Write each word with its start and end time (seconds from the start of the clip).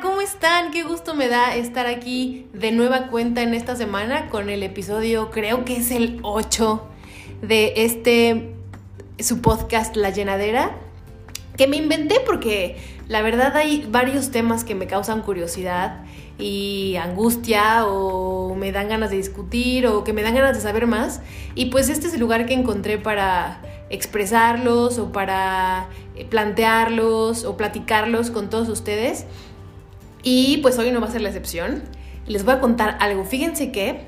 ¿cómo 0.00 0.20
están? 0.20 0.70
Qué 0.70 0.82
gusto 0.82 1.14
me 1.14 1.28
da 1.28 1.54
estar 1.54 1.86
aquí 1.86 2.46
de 2.52 2.72
nueva 2.72 3.08
cuenta 3.08 3.42
en 3.42 3.54
esta 3.54 3.76
semana 3.76 4.28
con 4.28 4.48
el 4.48 4.62
episodio, 4.62 5.30
creo 5.30 5.64
que 5.64 5.76
es 5.76 5.90
el 5.90 6.20
8 6.22 6.82
de 7.42 7.72
este, 7.76 8.54
su 9.18 9.40
podcast 9.40 9.96
La 9.96 10.10
Llenadera, 10.10 10.76
que 11.56 11.66
me 11.66 11.76
inventé 11.76 12.20
porque 12.24 12.76
la 13.08 13.20
verdad 13.22 13.56
hay 13.56 13.86
varios 13.90 14.30
temas 14.30 14.64
que 14.64 14.74
me 14.74 14.86
causan 14.86 15.22
curiosidad 15.22 16.04
y 16.38 16.96
angustia 16.96 17.84
o 17.86 18.54
me 18.54 18.72
dan 18.72 18.88
ganas 18.88 19.10
de 19.10 19.16
discutir 19.16 19.86
o 19.86 20.04
que 20.04 20.12
me 20.12 20.22
dan 20.22 20.34
ganas 20.34 20.56
de 20.56 20.62
saber 20.62 20.86
más. 20.86 21.20
Y 21.54 21.66
pues 21.66 21.88
este 21.88 22.06
es 22.06 22.14
el 22.14 22.20
lugar 22.20 22.46
que 22.46 22.54
encontré 22.54 22.96
para 22.96 23.60
expresarlos 23.90 24.98
o 24.98 25.12
para 25.12 25.88
eh, 26.14 26.24
plantearlos 26.24 27.44
o 27.44 27.56
platicarlos 27.56 28.30
con 28.30 28.48
todos 28.48 28.68
ustedes. 28.68 29.26
Y 30.22 30.58
pues 30.58 30.78
hoy 30.78 30.90
no 30.90 31.00
va 31.00 31.08
a 31.08 31.10
ser 31.10 31.20
la 31.20 31.28
excepción. 31.28 31.82
Les 32.26 32.44
voy 32.44 32.54
a 32.54 32.60
contar 32.60 32.96
algo. 33.00 33.24
Fíjense 33.24 33.72
que 33.72 34.00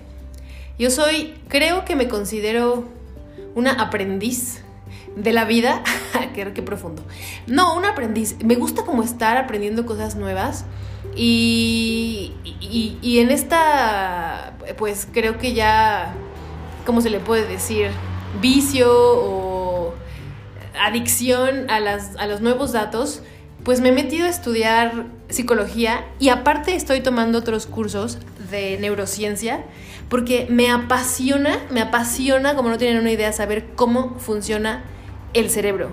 yo 0.79 0.91
soy, 0.91 1.35
creo 1.49 1.85
que 1.85 1.97
me 1.97 2.09
considero 2.09 2.89
una 3.55 3.73
aprendiz 3.73 4.63
de 5.17 5.33
la 5.33 5.45
vida. 5.45 5.83
qué, 6.35 6.53
qué 6.53 6.63
profundo. 6.63 7.05
No, 7.47 7.77
un 7.77 7.85
aprendiz. 7.85 8.37
Me 8.45 8.55
gusta 8.55 8.85
como 8.85 9.03
estar 9.03 9.37
aprendiendo 9.37 9.87
cosas 9.87 10.17
nuevas. 10.17 10.65
Y, 11.17 12.33
y, 12.43 12.99
y, 13.03 13.19
en 13.19 13.31
esta, 13.31 14.57
pues 14.79 15.07
creo 15.13 15.37
que 15.37 15.53
ya, 15.53 16.15
¿cómo 16.87 17.01
se 17.01 17.11
le 17.11 17.19
puede 17.19 17.47
decir? 17.47 17.91
Vicio 18.41 18.89
o 18.91 19.95
adicción 20.81 21.69
a, 21.71 21.81
las, 21.81 22.17
a 22.17 22.27
los 22.27 22.41
nuevos 22.41 22.73
datos, 22.73 23.23
pues 23.65 23.81
me 23.81 23.91
he 23.91 23.93
metido 23.93 24.27
a 24.27 24.31
estudiar 24.31 25.07
psicología 25.33 26.05
y 26.19 26.29
aparte 26.29 26.75
estoy 26.75 27.01
tomando 27.01 27.39
otros 27.39 27.67
cursos 27.67 28.19
de 28.51 28.79
neurociencia 28.79 29.65
porque 30.09 30.47
me 30.51 30.71
apasiona, 30.71 31.59
me 31.71 31.81
apasiona, 31.81 32.55
como 32.55 32.69
no 32.69 32.79
tienen 32.79 32.99
una 32.99 33.11
idea, 33.11 33.33
saber 33.33 33.71
cómo 33.75 34.19
funciona 34.19 34.85
el 35.33 35.49
cerebro. 35.49 35.89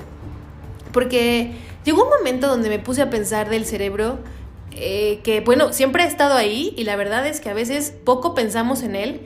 Porque 0.91 1.53
llegó 1.85 2.03
un 2.03 2.09
momento 2.09 2.47
donde 2.47 2.69
me 2.69 2.79
puse 2.79 3.01
a 3.01 3.09
pensar 3.09 3.49
del 3.49 3.65
cerebro 3.65 4.19
eh, 4.71 5.21
que, 5.23 5.39
bueno, 5.41 5.71
siempre 5.71 6.03
ha 6.03 6.07
estado 6.07 6.35
ahí 6.35 6.73
y 6.77 6.83
la 6.83 6.95
verdad 6.95 7.25
es 7.27 7.39
que 7.39 7.49
a 7.49 7.53
veces 7.53 7.93
poco 8.03 8.35
pensamos 8.35 8.83
en 8.83 8.95
él 8.95 9.21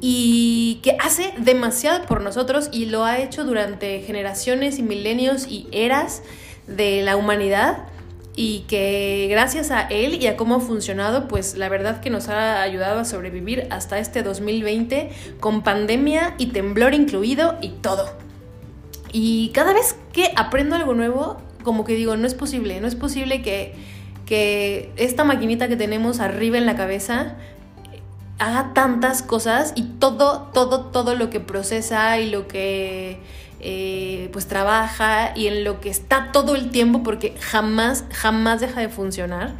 y 0.00 0.80
que 0.82 0.96
hace 0.98 1.32
demasiado 1.38 2.06
por 2.06 2.22
nosotros 2.22 2.68
y 2.72 2.86
lo 2.86 3.04
ha 3.04 3.18
hecho 3.18 3.44
durante 3.44 4.00
generaciones 4.00 4.78
y 4.78 4.82
milenios 4.82 5.46
y 5.46 5.68
eras 5.72 6.22
de 6.66 7.02
la 7.02 7.16
humanidad 7.16 7.91
y 8.34 8.60
que 8.60 9.26
gracias 9.30 9.70
a 9.70 9.82
él 9.82 10.22
y 10.22 10.26
a 10.26 10.36
cómo 10.36 10.56
ha 10.56 10.60
funcionado, 10.60 11.28
pues 11.28 11.56
la 11.56 11.68
verdad 11.68 12.00
que 12.00 12.10
nos 12.10 12.28
ha 12.28 12.62
ayudado 12.62 13.00
a 13.00 13.04
sobrevivir 13.04 13.66
hasta 13.70 13.98
este 13.98 14.22
2020 14.22 15.10
con 15.40 15.62
pandemia 15.62 16.34
y 16.38 16.46
temblor 16.46 16.94
incluido 16.94 17.58
y 17.60 17.70
todo. 17.70 18.08
Y 19.12 19.50
cada 19.52 19.74
vez 19.74 19.96
que 20.12 20.32
aprendo 20.36 20.76
algo 20.76 20.94
nuevo, 20.94 21.36
como 21.62 21.84
que 21.84 21.94
digo, 21.94 22.16
no 22.16 22.26
es 22.26 22.34
posible, 22.34 22.80
no 22.80 22.88
es 22.88 22.94
posible 22.94 23.42
que, 23.42 23.74
que 24.24 24.90
esta 24.96 25.24
maquinita 25.24 25.68
que 25.68 25.76
tenemos 25.76 26.20
arriba 26.20 26.56
en 26.56 26.64
la 26.64 26.74
cabeza 26.74 27.36
haga 28.38 28.72
tantas 28.72 29.22
cosas 29.22 29.72
y 29.76 29.82
todo, 29.82 30.50
todo, 30.54 30.86
todo 30.86 31.14
lo 31.14 31.28
que 31.28 31.38
procesa 31.38 32.18
y 32.18 32.30
lo 32.30 32.48
que 32.48 33.20
eh, 33.62 34.28
pues 34.32 34.48
trabaja 34.48 35.32
y 35.36 35.46
en 35.46 35.62
lo 35.62 35.80
que 35.80 35.88
está 35.88 36.32
todo 36.32 36.56
el 36.56 36.70
tiempo 36.70 37.04
porque 37.04 37.36
jamás, 37.40 38.04
jamás 38.10 38.60
deja 38.60 38.80
de 38.80 38.88
funcionar. 38.88 39.54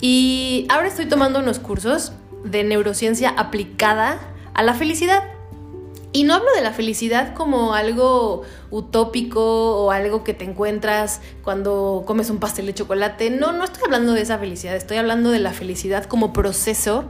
Y 0.00 0.66
ahora 0.70 0.88
estoy 0.88 1.06
tomando 1.06 1.38
unos 1.38 1.58
cursos 1.58 2.12
de 2.42 2.64
neurociencia 2.64 3.28
aplicada 3.30 4.18
a 4.54 4.62
la 4.62 4.72
felicidad. 4.74 5.24
Y 6.10 6.24
no 6.24 6.34
hablo 6.34 6.50
de 6.54 6.62
la 6.62 6.72
felicidad 6.72 7.34
como 7.34 7.74
algo 7.74 8.42
utópico 8.70 9.84
o 9.84 9.90
algo 9.90 10.24
que 10.24 10.32
te 10.32 10.44
encuentras 10.44 11.20
cuando 11.44 12.04
comes 12.06 12.30
un 12.30 12.38
pastel 12.38 12.64
de 12.64 12.74
chocolate. 12.74 13.28
No, 13.28 13.52
no 13.52 13.64
estoy 13.64 13.82
hablando 13.84 14.14
de 14.14 14.22
esa 14.22 14.38
felicidad, 14.38 14.74
estoy 14.74 14.96
hablando 14.96 15.30
de 15.30 15.38
la 15.38 15.52
felicidad 15.52 16.06
como 16.06 16.32
proceso 16.32 17.04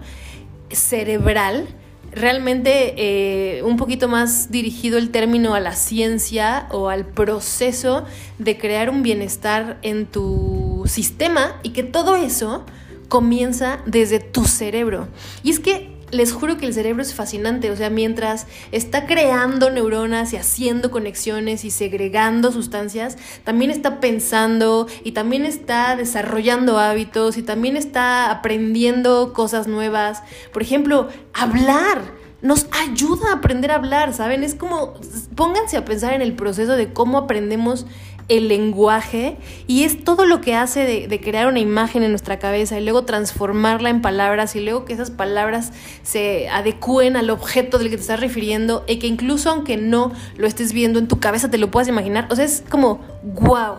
cerebral 0.71 1.69
realmente 2.13 2.95
eh, 2.97 3.63
un 3.63 3.77
poquito 3.77 4.09
más 4.09 4.51
dirigido 4.51 4.99
el 4.99 5.11
término 5.11 5.55
a 5.55 5.61
la 5.61 5.73
ciencia 5.73 6.67
o 6.71 6.89
al 6.89 7.07
proceso 7.07 8.05
de 8.39 8.59
crear 8.59 8.91
un 8.91 9.03
bienestar 9.03 9.79
en 9.83 10.07
tu 10.07 10.85
sistema 10.87 11.57
y 11.63 11.71
que 11.71 11.83
todo 11.83 12.17
eso 12.17 12.65
comienza 13.09 13.81
desde 13.87 14.21
tu 14.21 14.45
cerebro. 14.45 15.09
Y 15.43 15.51
es 15.51 15.61
que 15.61 15.98
les 16.11 16.33
juro 16.33 16.57
que 16.57 16.67
el 16.67 16.75
cerebro 16.75 17.03
es 17.03 17.15
fascinante, 17.15 17.71
o 17.71 17.77
sea, 17.77 17.91
mientras 17.91 18.47
está 18.73 19.07
creando 19.07 19.71
neuronas 19.71 20.33
y 20.33 20.37
haciendo 20.37 20.91
conexiones 20.91 21.65
y 21.65 21.71
segregando 21.71 22.53
sustancias, 22.53 23.17
también 23.45 23.71
está 23.71 24.01
pensando 24.01 24.87
y 25.05 25.13
también 25.13 25.45
está 25.45 25.97
desarrollando 25.97 26.79
hábitos 26.79 27.37
y 27.37 27.43
también 27.43 27.77
está 27.77 28.31
aprendiendo 28.31 29.33
cosas 29.33 29.67
nuevas. 29.67 30.23
Por 30.53 30.63
ejemplo, 30.63 31.09
hablar 31.33 32.19
nos 32.41 32.69
ayuda 32.71 33.31
a 33.31 33.35
aprender 33.37 33.73
a 33.73 33.77
hablar, 33.77 34.15
¿saben? 34.15 34.45
Es 34.45 34.55
como, 34.55 34.95
pónganse 35.35 35.77
a 35.77 35.85
pensar 35.85 36.13
en 36.13 36.23
el 36.23 36.35
proceso 36.35 36.77
de 36.77 36.93
cómo 36.93 37.19
aprendemos 37.19 37.87
el 38.29 38.49
lenguaje 38.49 39.37
y 39.67 39.85
es 39.85 40.05
todo 40.05 40.27
lo 40.27 40.41
que 40.41 40.55
hace 40.55 41.09
de, 41.09 41.21
crear 41.21 41.49
una 41.49 41.61
imagen 41.61 42.03
en 42.03 42.11
nuestra 42.11 42.39
cabeza 42.39 42.79
y 42.79 42.85
luego 42.85 43.05
transformarla 43.05 43.89
en 43.89 44.03
palabras 44.03 44.55
y 44.55 44.61
luego 44.61 44.85
que 44.85 44.93
esas 44.93 45.11
palabras 45.11 45.73
se 46.03 46.49
adecúen 46.51 47.17
al 47.17 47.31
objeto 47.31 47.79
del 47.79 47.89
que 47.89 47.97
te 47.97 48.03
estás 48.03 48.21
refiriendo 48.21 48.85
y 48.87 48.99
que 48.99 49.07
incluso 49.07 49.51
aunque 49.51 49.77
no 49.79 50.13
lo 50.37 50.47
estés 50.47 50.73
viendo 50.73 50.99
en 50.99 51.09
tu 51.09 51.19
cabeza 51.21 51.51
te 51.51 51.59
lo 51.59 51.71
puedas 51.71 51.89
imaginar. 51.89 52.29
O 52.31 52.37
sea, 52.37 52.45
es 52.45 52.63
como, 52.69 53.01
wow. 53.23 53.77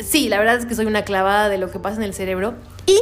Sí, 0.00 0.28
la 0.28 0.38
verdad 0.38 0.56
es 0.56 0.66
que 0.66 0.74
soy 0.74 0.86
una 0.86 1.02
clavada 1.02 1.48
de 1.48 1.56
lo 1.56 1.70
que 1.70 1.78
pasa 1.78 1.96
en 1.98 2.02
el 2.02 2.14
cerebro 2.14 2.54
y 2.86 2.98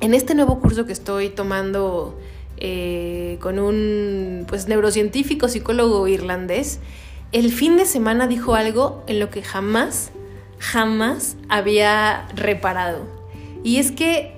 en 0.00 0.14
este 0.14 0.36
nuevo 0.36 0.60
curso 0.60 0.86
que 0.86 0.92
estoy 0.92 1.28
tomando 1.28 2.16
eh, 2.58 3.38
con 3.40 3.58
un 3.58 4.44
pues, 4.46 4.68
neurocientífico, 4.68 5.48
psicólogo 5.48 6.06
irlandés, 6.06 6.78
el 7.32 7.50
fin 7.50 7.76
de 7.76 7.86
semana 7.86 8.26
dijo 8.26 8.54
algo 8.54 9.02
en 9.06 9.18
lo 9.18 9.30
que 9.30 9.42
jamás, 9.42 10.10
jamás 10.58 11.36
había 11.48 12.28
reparado. 12.34 13.06
Y 13.64 13.78
es 13.78 13.90
que, 13.90 14.34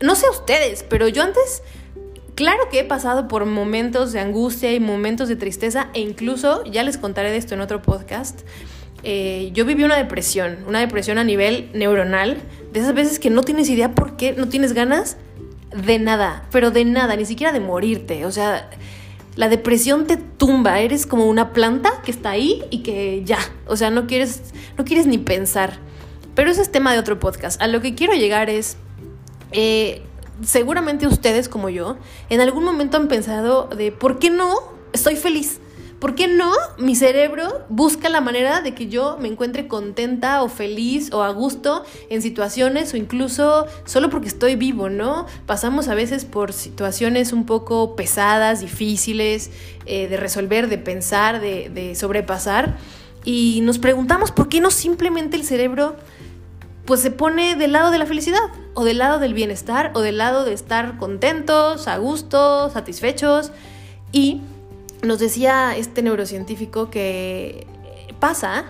no 0.00 0.14
sé 0.14 0.28
ustedes, 0.30 0.84
pero 0.88 1.08
yo 1.08 1.22
antes, 1.22 1.62
claro 2.34 2.68
que 2.70 2.80
he 2.80 2.84
pasado 2.84 3.28
por 3.28 3.44
momentos 3.44 4.12
de 4.12 4.20
angustia 4.20 4.72
y 4.72 4.80
momentos 4.80 5.28
de 5.28 5.36
tristeza, 5.36 5.88
e 5.92 6.00
incluso, 6.00 6.64
ya 6.64 6.82
les 6.82 6.96
contaré 6.96 7.30
de 7.30 7.36
esto 7.36 7.54
en 7.54 7.60
otro 7.60 7.82
podcast, 7.82 8.40
eh, 9.04 9.50
yo 9.52 9.64
viví 9.66 9.84
una 9.84 9.96
depresión, 9.96 10.58
una 10.66 10.80
depresión 10.80 11.18
a 11.18 11.24
nivel 11.24 11.70
neuronal, 11.74 12.38
de 12.72 12.80
esas 12.80 12.94
veces 12.94 13.18
que 13.18 13.30
no 13.30 13.42
tienes 13.42 13.68
idea 13.68 13.94
por 13.94 14.16
qué, 14.16 14.32
no 14.32 14.48
tienes 14.48 14.72
ganas 14.72 15.18
de 15.76 15.98
nada, 15.98 16.46
pero 16.50 16.70
de 16.70 16.84
nada, 16.84 17.14
ni 17.16 17.26
siquiera 17.26 17.52
de 17.52 17.60
morirte, 17.60 18.24
o 18.24 18.30
sea 18.30 18.70
la 19.34 19.48
depresión 19.48 20.06
te 20.06 20.16
tumba, 20.16 20.80
eres 20.80 21.06
como 21.06 21.26
una 21.26 21.52
planta 21.52 22.02
que 22.04 22.10
está 22.10 22.30
ahí 22.30 22.62
y 22.70 22.82
que 22.82 23.22
ya, 23.24 23.38
o 23.66 23.76
sea, 23.76 23.90
no 23.90 24.06
quieres, 24.06 24.52
no 24.76 24.84
quieres 24.84 25.06
ni 25.06 25.18
pensar. 25.18 25.78
Pero 26.34 26.50
ese 26.50 26.62
es 26.62 26.70
tema 26.70 26.92
de 26.92 26.98
otro 26.98 27.18
podcast. 27.18 27.60
A 27.60 27.66
lo 27.66 27.80
que 27.80 27.94
quiero 27.94 28.14
llegar 28.14 28.50
es, 28.50 28.76
eh, 29.52 30.02
seguramente 30.42 31.06
ustedes 31.06 31.48
como 31.48 31.68
yo, 31.68 31.96
en 32.28 32.40
algún 32.40 32.64
momento 32.64 32.96
han 32.96 33.08
pensado 33.08 33.68
de, 33.68 33.92
¿por 33.92 34.18
qué 34.18 34.30
no 34.30 34.54
estoy 34.92 35.16
feliz? 35.16 35.60
¿Por 36.02 36.16
qué 36.16 36.26
no 36.26 36.50
mi 36.78 36.96
cerebro 36.96 37.64
busca 37.68 38.08
la 38.08 38.20
manera 38.20 38.60
de 38.60 38.74
que 38.74 38.88
yo 38.88 39.18
me 39.20 39.28
encuentre 39.28 39.68
contenta 39.68 40.42
o 40.42 40.48
feliz 40.48 41.12
o 41.12 41.22
a 41.22 41.30
gusto 41.30 41.84
en 42.10 42.22
situaciones 42.22 42.92
o 42.92 42.96
incluso 42.96 43.68
solo 43.84 44.10
porque 44.10 44.26
estoy 44.26 44.56
vivo, 44.56 44.90
¿no? 44.90 45.26
Pasamos 45.46 45.86
a 45.86 45.94
veces 45.94 46.24
por 46.24 46.52
situaciones 46.52 47.32
un 47.32 47.46
poco 47.46 47.94
pesadas, 47.94 48.62
difíciles 48.62 49.52
eh, 49.86 50.08
de 50.08 50.16
resolver, 50.16 50.68
de 50.68 50.78
pensar, 50.78 51.40
de, 51.40 51.70
de 51.70 51.94
sobrepasar. 51.94 52.76
Y 53.24 53.60
nos 53.62 53.78
preguntamos 53.78 54.32
por 54.32 54.48
qué 54.48 54.60
no 54.60 54.72
simplemente 54.72 55.36
el 55.36 55.44
cerebro 55.44 55.94
pues 56.84 56.98
se 57.00 57.12
pone 57.12 57.54
del 57.54 57.70
lado 57.70 57.92
de 57.92 57.98
la 57.98 58.06
felicidad 58.06 58.40
o 58.74 58.82
del 58.82 58.98
lado 58.98 59.20
del 59.20 59.34
bienestar 59.34 59.92
o 59.94 60.00
del 60.00 60.18
lado 60.18 60.44
de 60.44 60.52
estar 60.52 60.98
contentos, 60.98 61.86
a 61.86 61.96
gusto, 61.98 62.70
satisfechos. 62.70 63.52
Y 64.10 64.42
nos 65.02 65.18
decía 65.18 65.76
este 65.76 66.02
neurocientífico 66.02 66.90
que 66.90 67.66
pasa 68.20 68.64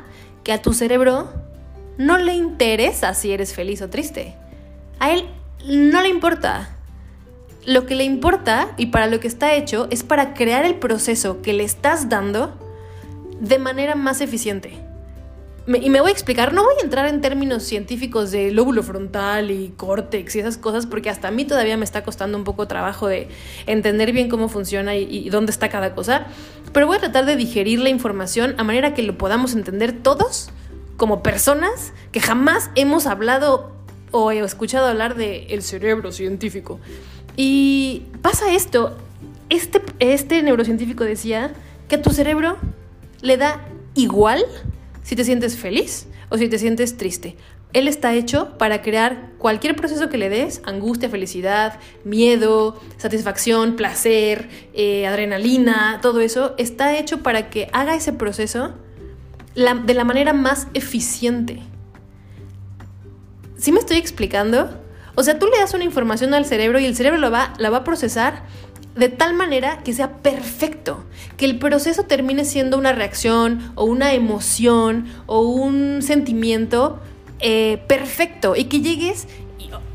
que 0.45 0.53
a 0.53 0.63
tu 0.63 0.73
cerebro 0.73 1.31
no 1.99 2.19
le 2.19 2.35
interesa 2.35 3.15
si 3.15 3.33
eres 3.33 3.55
feliz 3.55 3.83
o 3.83 3.91
triste. 3.91 4.35
A 4.99 5.13
él 5.13 5.27
no 5.67 6.03
le 6.03 6.09
importa. 6.09 6.77
Lo 7.65 7.87
que 7.87 7.95
le 7.95 8.05
importa 8.05 8.73
y 8.77 8.87
para 8.87 9.07
lo 9.07 9.21
que 9.21 9.29
está 9.29 9.55
hecho 9.55 9.87
es 9.91 10.03
para 10.03 10.35
crear 10.35 10.65
el 10.65 10.77
proceso 10.77 11.43
que 11.43 11.53
le 11.53 11.65
estás 11.65 12.09
dando 12.09 12.59
de 13.39 13.59
manera 13.59 13.95
más 13.95 14.21
eficiente. 14.21 14.73
Y 15.67 15.91
me 15.91 16.01
voy 16.01 16.11
a 16.11 16.13
explicar, 16.13 16.53
no 16.53 16.65
voy 16.65 16.75
a 16.81 16.85
entrar 16.85 17.07
en 17.07 17.21
términos 17.21 17.63
científicos 17.63 18.33
de 18.33 18.51
lóbulo 18.51 18.83
frontal 18.83 19.51
y 19.53 19.73
córtex 19.77 20.35
y 20.35 20.41
esas 20.41 20.59
cosas, 20.59 20.87
porque 20.87 21.09
hasta 21.09 21.29
a 21.29 21.31
mí 21.31 21.45
todavía 21.45 21.77
me 21.77 21.85
está 21.85 22.03
costando 22.03 22.37
un 22.37 22.43
poco 22.43 22.67
trabajo 22.67 23.07
de 23.07 23.29
entender 23.67 24.13
bien 24.13 24.29
cómo 24.29 24.49
funciona 24.49 24.97
y, 24.97 25.31
dónde 25.31 25.53
está 25.53 25.69
cada 25.69 25.95
cosa, 25.95 26.27
pero 26.73 26.87
voy 26.87 26.97
a 26.97 27.01
tratar 27.01 27.27
de 27.27 27.37
digerir 27.37 27.79
la 27.79 27.91
información 27.91 28.57
a 28.59 28.65
manera 28.65 28.93
que 28.95 29.03
lo 29.03 29.17
podamos 29.17 29.55
entender 29.55 29.93
todos 29.93 30.51
como 30.97 31.23
personas 31.23 31.93
que 32.11 32.21
jamás 32.21 32.71
hemos 32.75 33.07
hablado 33.07 33.73
o 34.11 34.33
he 34.33 34.41
escuchado 34.41 34.89
hablar 34.89 35.15
de 35.15 35.47
el 35.51 35.63
cerebro 35.63 36.11
científico. 36.11 36.81
Y 37.37 38.03
pasa 38.21 38.53
esto, 38.53 38.97
este, 39.49 39.81
este 40.01 40.43
neurocientífico 40.43 41.05
decía 41.05 41.53
que 41.89 41.99
tu 41.99 42.11
cerebro 42.11 42.57
le 43.21 43.37
da 43.37 43.61
igual 43.95 44.45
si 45.03 45.17
te 45.17 45.25
sientes 45.25 45.57
feliz 45.57 46.07
o 46.29 46.39
si 46.39 46.49
te 46.49 46.59
sientes 46.59 46.97
triste. 46.97 47.37
Él 47.73 47.89
está 47.89 48.15
hecho 48.15 48.59
para 48.59 48.83
crear 48.83 49.31
cualquier 49.39 49.75
proceso 49.75 50.11
que 50.11 50.19
le 50.19 50.29
des, 50.29 50.61
angustia, 50.65 51.09
felicidad, 51.09 51.81
miedo, 52.05 52.79
satisfacción, 52.99 53.77
placer, 53.77 54.49
eh, 54.75 55.07
adrenalina, 55.07 55.99
todo 56.03 56.21
eso, 56.21 56.55
está 56.59 56.99
hecho 56.99 57.23
para 57.23 57.49
que 57.49 57.69
haga 57.73 57.95
ese 57.95 58.13
proceso 58.13 58.75
de 59.55 59.95
la 59.95 60.05
manera 60.05 60.33
más 60.33 60.69
eficiente. 60.75 61.63
¿Sí 63.57 63.73
me 63.73 63.79
estoy 63.79 63.97
explicando? 63.97 64.83
O 65.15 65.23
sea, 65.23 65.39
tú 65.39 65.47
le 65.47 65.59
das 65.59 65.75
una 65.75 65.85
información 65.85 66.33
al 66.35 66.47
cerebro 66.47 66.79
y 66.79 66.87
el 66.87 66.97
cerebro 66.97 67.31
va, 67.31 67.53
la 67.59 67.71
va 67.71 67.79
a 67.79 67.85
procesar 67.85 68.45
de 68.95 69.09
tal 69.09 69.35
manera 69.35 69.79
que 69.79 69.93
sea 69.93 70.19
perfecto, 70.19 71.05
que 71.37 71.47
el 71.47 71.59
proceso 71.59 72.05
termine 72.05 72.45
siendo 72.45 72.77
una 72.77 72.93
reacción 72.93 73.73
o 73.75 73.85
una 73.85 74.13
emoción 74.13 75.07
o 75.27 75.41
un 75.41 76.03
sentimiento 76.03 77.01
eh, 77.41 77.83
perfecto 77.89 78.55
y 78.55 78.65
que 78.65 78.81
llegues 78.81 79.27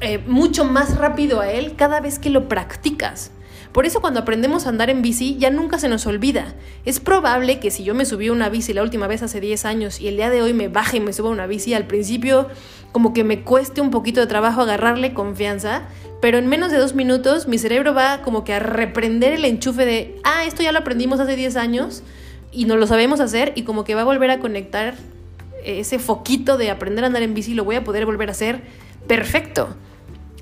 eh, 0.02 0.20
mucho 0.28 0.66
más 0.66 0.98
rápido 0.98 1.40
a 1.40 1.52
él 1.52 1.76
cada 1.76 2.00
vez 2.00 2.20
que 2.20 2.30
lo 2.30 2.48
practicas. 2.48 3.32
Por 3.72 3.86
eso 3.86 4.02
cuando 4.02 4.20
aprendemos 4.20 4.66
a 4.66 4.70
andar 4.70 4.90
en 4.90 5.02
bici 5.02 5.38
ya 5.38 5.50
nunca 5.50 5.80
se 5.80 5.90
nos 5.90 6.06
olvida. 6.08 6.56
Es 6.86 7.00
probable 7.00 7.60
que 7.60 7.72
si 7.72 7.84
yo 7.84 7.94
me 7.94 8.06
subí 8.06 8.28
a 8.28 8.32
una 8.32 8.50
bici 8.50 8.74
la 8.74 8.84
última 8.84 9.08
vez 9.08 9.24
hace 9.24 9.40
10 9.40 9.66
años 9.66 10.00
y 10.00 10.08
el 10.08 10.18
día 10.18 10.30
de 10.30 10.42
hoy 10.42 10.54
me 10.54 10.68
baje 10.68 10.98
y 10.98 11.00
me 11.00 11.14
suba 11.14 11.30
a 11.30 11.34
una 11.34 11.48
bici, 11.48 11.74
al 11.74 11.88
principio 11.88 12.48
como 12.92 13.14
que 13.14 13.24
me 13.24 13.44
cueste 13.44 13.82
un 13.82 13.92
poquito 13.92 14.20
de 14.20 14.28
trabajo 14.28 14.62
agarrarle 14.62 15.14
confianza, 15.14 15.84
pero 16.22 16.38
en 16.38 16.48
menos 16.48 16.72
de 16.72 16.78
dos 16.78 16.96
minutos 16.96 17.48
mi 17.48 17.58
cerebro 17.58 17.94
va 17.94 18.22
como 18.22 18.44
que 18.44 18.54
a 18.54 18.60
reprender 18.60 19.34
el 19.34 19.46
enchufe 19.46 19.86
de, 19.86 20.20
ah, 20.24 20.46
esto 20.46 20.64
ya 20.64 20.72
lo 20.72 20.80
aprendimos 20.80 21.20
hace 21.20 21.36
10 21.36 21.56
años 21.58 22.04
y 22.52 22.66
no 22.66 22.78
lo 22.78 22.88
sabemos 22.88 23.20
hacer 23.20 23.54
y 23.56 23.64
como 23.64 23.84
que 23.84 23.94
va 23.94 24.02
a 24.02 24.06
volver 24.06 24.32
a 24.32 24.40
conectar 24.40 24.96
ese 25.64 26.00
foquito 26.00 26.58
de 26.58 26.72
aprender 26.72 27.04
a 27.04 27.08
andar 27.08 27.22
en 27.22 27.34
bici, 27.34 27.54
lo 27.54 27.66
voy 27.66 27.76
a 27.76 27.84
poder 27.84 28.06
volver 28.06 28.30
a 28.30 28.32
hacer 28.32 28.62
perfecto. 29.08 29.76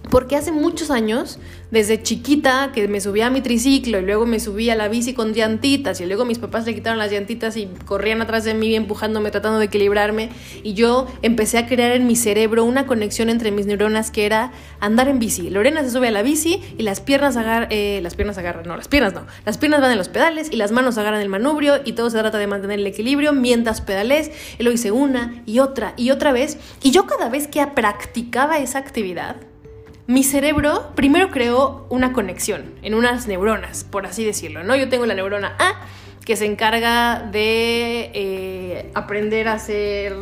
Porque 0.09 0.35
hace 0.35 0.51
muchos 0.51 0.91
años, 0.91 1.39
desde 1.71 2.01
chiquita, 2.01 2.71
que 2.73 2.87
me 2.87 3.01
subía 3.01 3.27
a 3.27 3.29
mi 3.29 3.41
triciclo 3.41 3.99
y 3.99 4.01
luego 4.01 4.25
me 4.25 4.39
subía 4.39 4.73
a 4.73 4.75
la 4.75 4.87
bici 4.87 5.13
con 5.13 5.33
llantitas 5.33 5.99
y 5.99 6.05
luego 6.05 6.25
mis 6.25 6.39
papás 6.39 6.65
le 6.65 6.75
quitaron 6.75 6.99
las 6.99 7.11
llantitas 7.11 7.57
y 7.57 7.67
corrían 7.85 8.21
atrás 8.21 8.43
de 8.43 8.53
mí 8.53 8.75
empujándome, 8.75 9.31
tratando 9.31 9.59
de 9.59 9.65
equilibrarme 9.65 10.29
y 10.63 10.73
yo 10.73 11.07
empecé 11.21 11.57
a 11.57 11.67
crear 11.67 11.91
en 11.91 12.07
mi 12.07 12.15
cerebro 12.15 12.63
una 12.63 12.85
conexión 12.85 13.29
entre 13.29 13.51
mis 13.51 13.65
neuronas 13.65 14.11
que 14.11 14.25
era 14.25 14.51
andar 14.79 15.07
en 15.07 15.19
bici. 15.19 15.49
Lorena 15.49 15.83
se 15.83 15.89
sube 15.89 16.07
a 16.07 16.11
la 16.11 16.21
bici 16.21 16.61
y 16.77 16.83
las 16.83 17.01
piernas 17.01 17.35
agarran, 17.35 17.67
eh, 17.71 17.99
las 18.01 18.15
piernas 18.15 18.37
agarran, 18.37 18.65
no, 18.67 18.77
las 18.77 18.87
piernas 18.87 19.13
no, 19.13 19.25
las 19.45 19.57
piernas 19.57 19.81
van 19.81 19.91
en 19.91 19.97
los 19.97 20.09
pedales 20.09 20.49
y 20.51 20.55
las 20.55 20.71
manos 20.71 20.97
agarran 20.97 21.21
el 21.21 21.29
manubrio 21.29 21.81
y 21.83 21.93
todo 21.93 22.09
se 22.09 22.19
trata 22.19 22.37
de 22.37 22.47
mantener 22.47 22.79
el 22.79 22.87
equilibrio 22.87 23.33
mientras 23.33 23.81
pedales. 23.81 24.31
Y 24.59 24.63
lo 24.63 24.71
hice 24.71 24.91
una 24.91 25.41
y 25.45 25.59
otra 25.59 25.93
y 25.97 26.11
otra 26.11 26.31
vez 26.31 26.57
y 26.83 26.91
yo 26.91 27.05
cada 27.05 27.29
vez 27.29 27.47
que 27.47 27.65
practicaba 27.67 28.59
esa 28.59 28.79
actividad, 28.79 29.37
mi 30.07 30.23
cerebro 30.23 30.91
primero 30.95 31.29
creó 31.31 31.87
una 31.89 32.13
conexión 32.13 32.75
en 32.83 32.93
unas 32.93 33.27
neuronas, 33.27 33.83
por 33.83 34.05
así 34.05 34.23
decirlo, 34.23 34.63
¿no? 34.63 34.75
Yo 34.75 34.89
tengo 34.89 35.05
la 35.05 35.13
neurona 35.13 35.55
A 35.59 35.73
que 36.25 36.35
se 36.35 36.45
encarga 36.45 37.21
de 37.31 38.11
eh, 38.13 38.91
aprender 38.95 39.47
a 39.47 39.53
hacer 39.53 40.15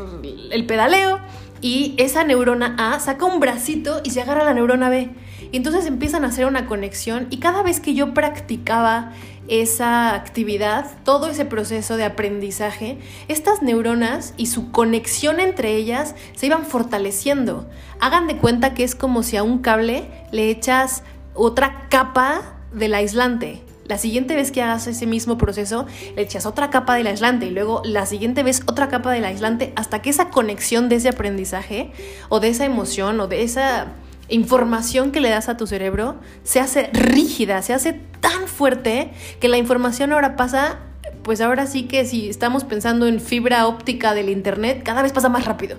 el 0.51 0.65
pedaleo 0.65 1.19
y 1.62 1.95
esa 1.97 2.24
neurona 2.24 2.75
A 2.77 3.00
saca 3.00 3.25
un 3.25 3.39
bracito 3.39 4.01
y 4.03 4.12
se 4.12 4.21
agarra 4.21 4.41
a 4.41 4.45
la 4.45 4.53
neurona 4.53 4.89
B. 4.89 5.09
Y 5.51 5.57
entonces 5.57 5.86
empiezan 5.86 6.25
a 6.25 6.28
hacer 6.28 6.45
una 6.45 6.66
conexión 6.66 7.28
y 7.30 7.38
cada 7.38 7.63
vez 7.63 7.80
que 7.80 7.94
yo 7.94 8.13
practicaba 8.13 9.12
esa 9.48 10.16
actividad, 10.16 10.90
todo 11.04 11.28
ese 11.28 11.45
proceso 11.45 11.98
de 11.98 12.06
aprendizaje, 12.06 12.98
estas 13.28 13.62
neuronas 13.62 14.34
y 14.38 14.48
su 14.48 14.72
conexión 14.72 15.40
entre 15.40 15.75
ellas 15.75 16.16
se 16.36 16.45
iban 16.45 16.66
fortaleciendo. 16.66 17.69
Hagan 18.00 18.28
de 18.28 18.38
cuenta 18.38 18.74
que 18.74 18.84
es 18.84 18.95
como 18.95 19.24
si 19.24 19.38
a 19.38 19.44
un 19.44 19.60
cable 19.60 20.10
le 20.31 20.50
echas 20.50 21.04
otra 21.34 21.88
capa 21.90 22.56
del 22.74 22.94
aislante. 22.94 23.62
La 23.86 23.98
siguiente 23.98 24.36
vez 24.36 24.51
que 24.51 24.62
hagas 24.62 24.88
ese 24.88 25.06
mismo 25.06 25.38
proceso, 25.38 25.86
le 26.16 26.22
echas 26.22 26.45
otra 26.45 26.69
capa 26.69 26.95
del 26.95 27.07
aislante 27.07 27.48
y 27.48 27.50
luego 27.50 27.81
la 27.84 28.06
siguiente 28.06 28.42
vez 28.42 28.62
otra 28.66 28.88
capa 28.88 29.12
del 29.12 29.25
aislante 29.25 29.74
hasta 29.75 30.01
que 30.01 30.10
esa 30.10 30.30
conexión 30.30 30.88
de 30.88 30.95
ese 30.95 31.10
aprendizaje 31.10 31.92
o 32.30 32.40
de 32.40 32.48
esa 32.48 32.63
emoción 32.63 33.19
o 33.19 33.28
de 33.28 33.44
esa 33.44 33.88
información 34.33 35.12
que 35.12 35.21
le 35.21 35.30
das 35.30 35.47
a 35.47 35.57
tu 35.57 35.68
cerebro 35.68 36.15
se 36.44 36.59
hace 36.59 36.89
rígida, 36.91 37.62
se 37.62 37.74
hace 37.74 37.94
tan 38.19 38.47
fuerte 38.47 39.12
que 39.39 39.47
la 39.47 39.57
información 39.57 40.12
ahora 40.12 40.35
pasa, 40.35 40.80
pues 41.21 41.39
ahora 41.39 41.68
sí 41.68 41.83
que 41.83 42.06
si 42.06 42.30
estamos 42.30 42.63
pensando 42.63 43.07
en 43.07 43.19
fibra 43.19 43.68
óptica 43.68 44.13
del 44.13 44.30
Internet, 44.30 44.81
cada 44.83 45.01
vez 45.01 45.13
pasa 45.13 45.30
más 45.30 45.45
rápido. 45.45 45.77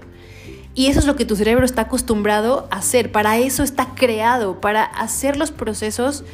Y 0.74 0.86
eso 0.86 1.00
es 1.00 1.06
lo 1.06 1.16
que 1.16 1.24
tu 1.24 1.36
cerebro 1.36 1.64
está 1.64 1.82
acostumbrado 1.82 2.68
a 2.70 2.76
hacer, 2.76 3.12
para 3.12 3.38
eso 3.38 3.62
está 3.62 3.94
creado, 3.94 4.60
para 4.60 4.84
hacer 4.84 5.36
los 5.36 5.50
procesos, 5.50 6.24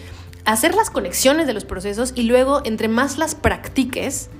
hacer 0.45 0.75
las 0.75 0.91
conexiones 0.91 1.47
de 1.47 1.55
los 1.55 1.65
procesos 1.65 2.13
y 2.15 2.23
luego 2.23 2.63
entre 2.65 2.89
más 2.89 3.19
las 3.19 3.35
practiques, 3.35 4.31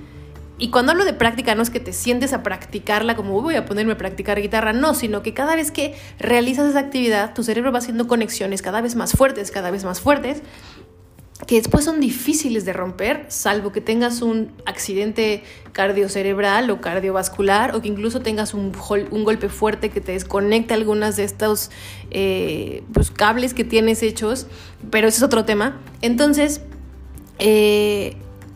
y 0.61 0.69
cuando 0.69 0.91
hablo 0.91 1.05
de 1.05 1.13
práctica 1.13 1.55
no 1.55 1.63
es 1.63 1.71
que 1.71 1.79
te 1.79 1.91
sientes 1.91 2.33
a 2.33 2.43
practicarla 2.43 3.15
como 3.15 3.41
voy 3.41 3.55
a 3.55 3.65
ponerme 3.65 3.93
a 3.93 3.97
practicar 3.97 4.39
guitarra, 4.39 4.73
no, 4.73 4.93
sino 4.93 5.23
que 5.23 5.33
cada 5.33 5.55
vez 5.55 5.71
que 5.71 5.95
realizas 6.19 6.69
esa 6.69 6.77
actividad, 6.77 7.33
tu 7.33 7.43
cerebro 7.43 7.71
va 7.71 7.79
haciendo 7.79 8.07
conexiones 8.07 8.61
cada 8.61 8.79
vez 8.79 8.95
más 8.95 9.13
fuertes, 9.13 9.49
cada 9.49 9.71
vez 9.71 9.83
más 9.85 10.01
fuertes, 10.01 10.43
que 11.47 11.55
después 11.55 11.83
son 11.83 11.99
difíciles 11.99 12.63
de 12.63 12.73
romper, 12.73 13.25
salvo 13.29 13.71
que 13.71 13.81
tengas 13.81 14.21
un 14.21 14.51
accidente 14.67 15.41
cardiocerebral 15.71 16.69
o 16.69 16.79
cardiovascular, 16.79 17.75
o 17.75 17.81
que 17.81 17.87
incluso 17.87 18.19
tengas 18.19 18.53
un, 18.53 18.71
golpe 18.71 19.49
fuerte 19.49 19.89
que 19.89 19.99
te 19.99 20.11
desconecte 20.11 20.75
algunas 20.75 21.15
de 21.15 21.23
estos 21.23 21.71
eh, 22.11 22.83
pues, 22.93 23.09
cables 23.09 23.55
que 23.55 23.63
tienes 23.63 24.03
hechos, 24.03 24.45
pero 24.91 25.07
ese 25.07 25.17
es 25.17 25.23
otro 25.23 25.43
tema. 25.43 25.81
Entonces, 26.03 26.61
eh, 27.39 28.15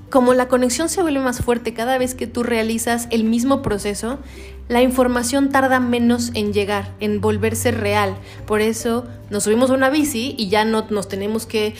como 0.10 0.34
la 0.34 0.48
conexión 0.48 0.90
se 0.90 1.02
vuelve 1.02 1.20
más 1.20 1.42
fuerte 1.42 1.74
cada 1.74 1.98
vez 1.98 2.16
que 2.16 2.28
tú 2.28 2.44
realizas 2.44 3.08
el 3.12 3.24
mismo 3.24 3.62
proceso, 3.62 4.20
la 4.68 4.82
información 4.82 5.50
tarda 5.50 5.80
menos 5.80 6.32
en 6.34 6.54
llegar, 6.54 6.94
en 7.00 7.22
volverse 7.22 7.72
real. 7.72 8.16
Por 8.48 8.62
eso 8.62 9.06
nos 9.30 9.44
subimos 9.44 9.70
a 9.70 9.74
una 9.74 9.90
bici 9.90 10.36
y 10.38 10.50
ya 10.50 10.66
no 10.66 10.86
nos 10.90 11.08
tenemos 11.08 11.46
que 11.46 11.76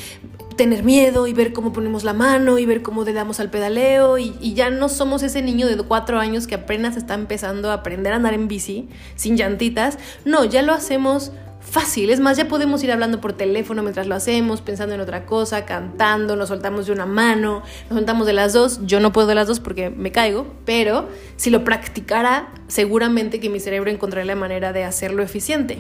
tener 0.56 0.84
miedo 0.84 1.28
y 1.28 1.34
ver 1.34 1.52
cómo 1.54 1.74
ponemos 1.74 2.04
la 2.04 2.14
mano 2.14 2.58
y 2.58 2.66
ver 2.66 2.82
cómo 2.82 3.04
le 3.04 3.14
damos 3.14 3.40
al 3.40 3.50
pedaleo 3.50 4.18
y, 4.18 4.36
y, 4.40 4.54
ya 4.54 4.70
no 4.70 4.88
somos 4.88 5.22
ese 5.22 5.42
niño 5.42 5.68
de 5.68 5.76
cuatro 5.84 6.20
años 6.20 6.48
que 6.48 6.56
apenas 6.56 6.96
está 6.96 7.14
empezando 7.14 7.72
a 7.72 7.76
aprender 7.76 8.14
a 8.14 8.18
andar 8.18 8.34
en 8.34 8.48
bici 8.48 8.88
sin 9.16 9.36
llantitas. 9.36 9.98
No, 10.24 10.46
ya 10.46 10.62
lo 10.62 10.74
hacemos 10.74 11.32
fácil. 11.66 12.10
Es 12.10 12.20
más, 12.20 12.38
ya 12.38 12.48
podemos 12.48 12.84
ir 12.84 12.92
hablando 12.92 13.20
por 13.20 13.34
teléfono 13.34 13.82
mientras 13.82 14.08
lo 14.08 14.16
hacemos, 14.16 14.62
pensando 14.62 14.96
en 14.96 15.02
otra 15.02 15.26
cosa, 15.26 15.66
cantando, 15.66 16.36
nos 16.36 16.50
soltamos 16.50 16.86
de 16.86 16.94
una 16.94 17.06
mano, 17.06 17.64
nos 17.90 17.98
soltamos 17.98 18.28
de 18.28 18.34
las 18.34 18.54
dos. 18.54 18.80
Yo 18.86 19.00
no 19.00 19.12
puedo 19.12 19.28
de 19.28 19.36
las 19.36 19.48
dos 19.48 19.60
porque 19.60 19.90
me 19.90 20.12
caigo, 20.12 20.48
pero 20.66 21.10
si 21.36 21.50
lo 21.50 21.64
practicara, 21.64 22.50
seguramente 22.68 23.40
que 23.40 23.50
mi 23.50 23.60
cerebro 23.60 23.92
encontraría 23.92 24.34
la 24.34 24.40
manera 24.40 24.74
de 24.74 24.84
hacerlo 24.84 25.24
eficiente. 25.24 25.80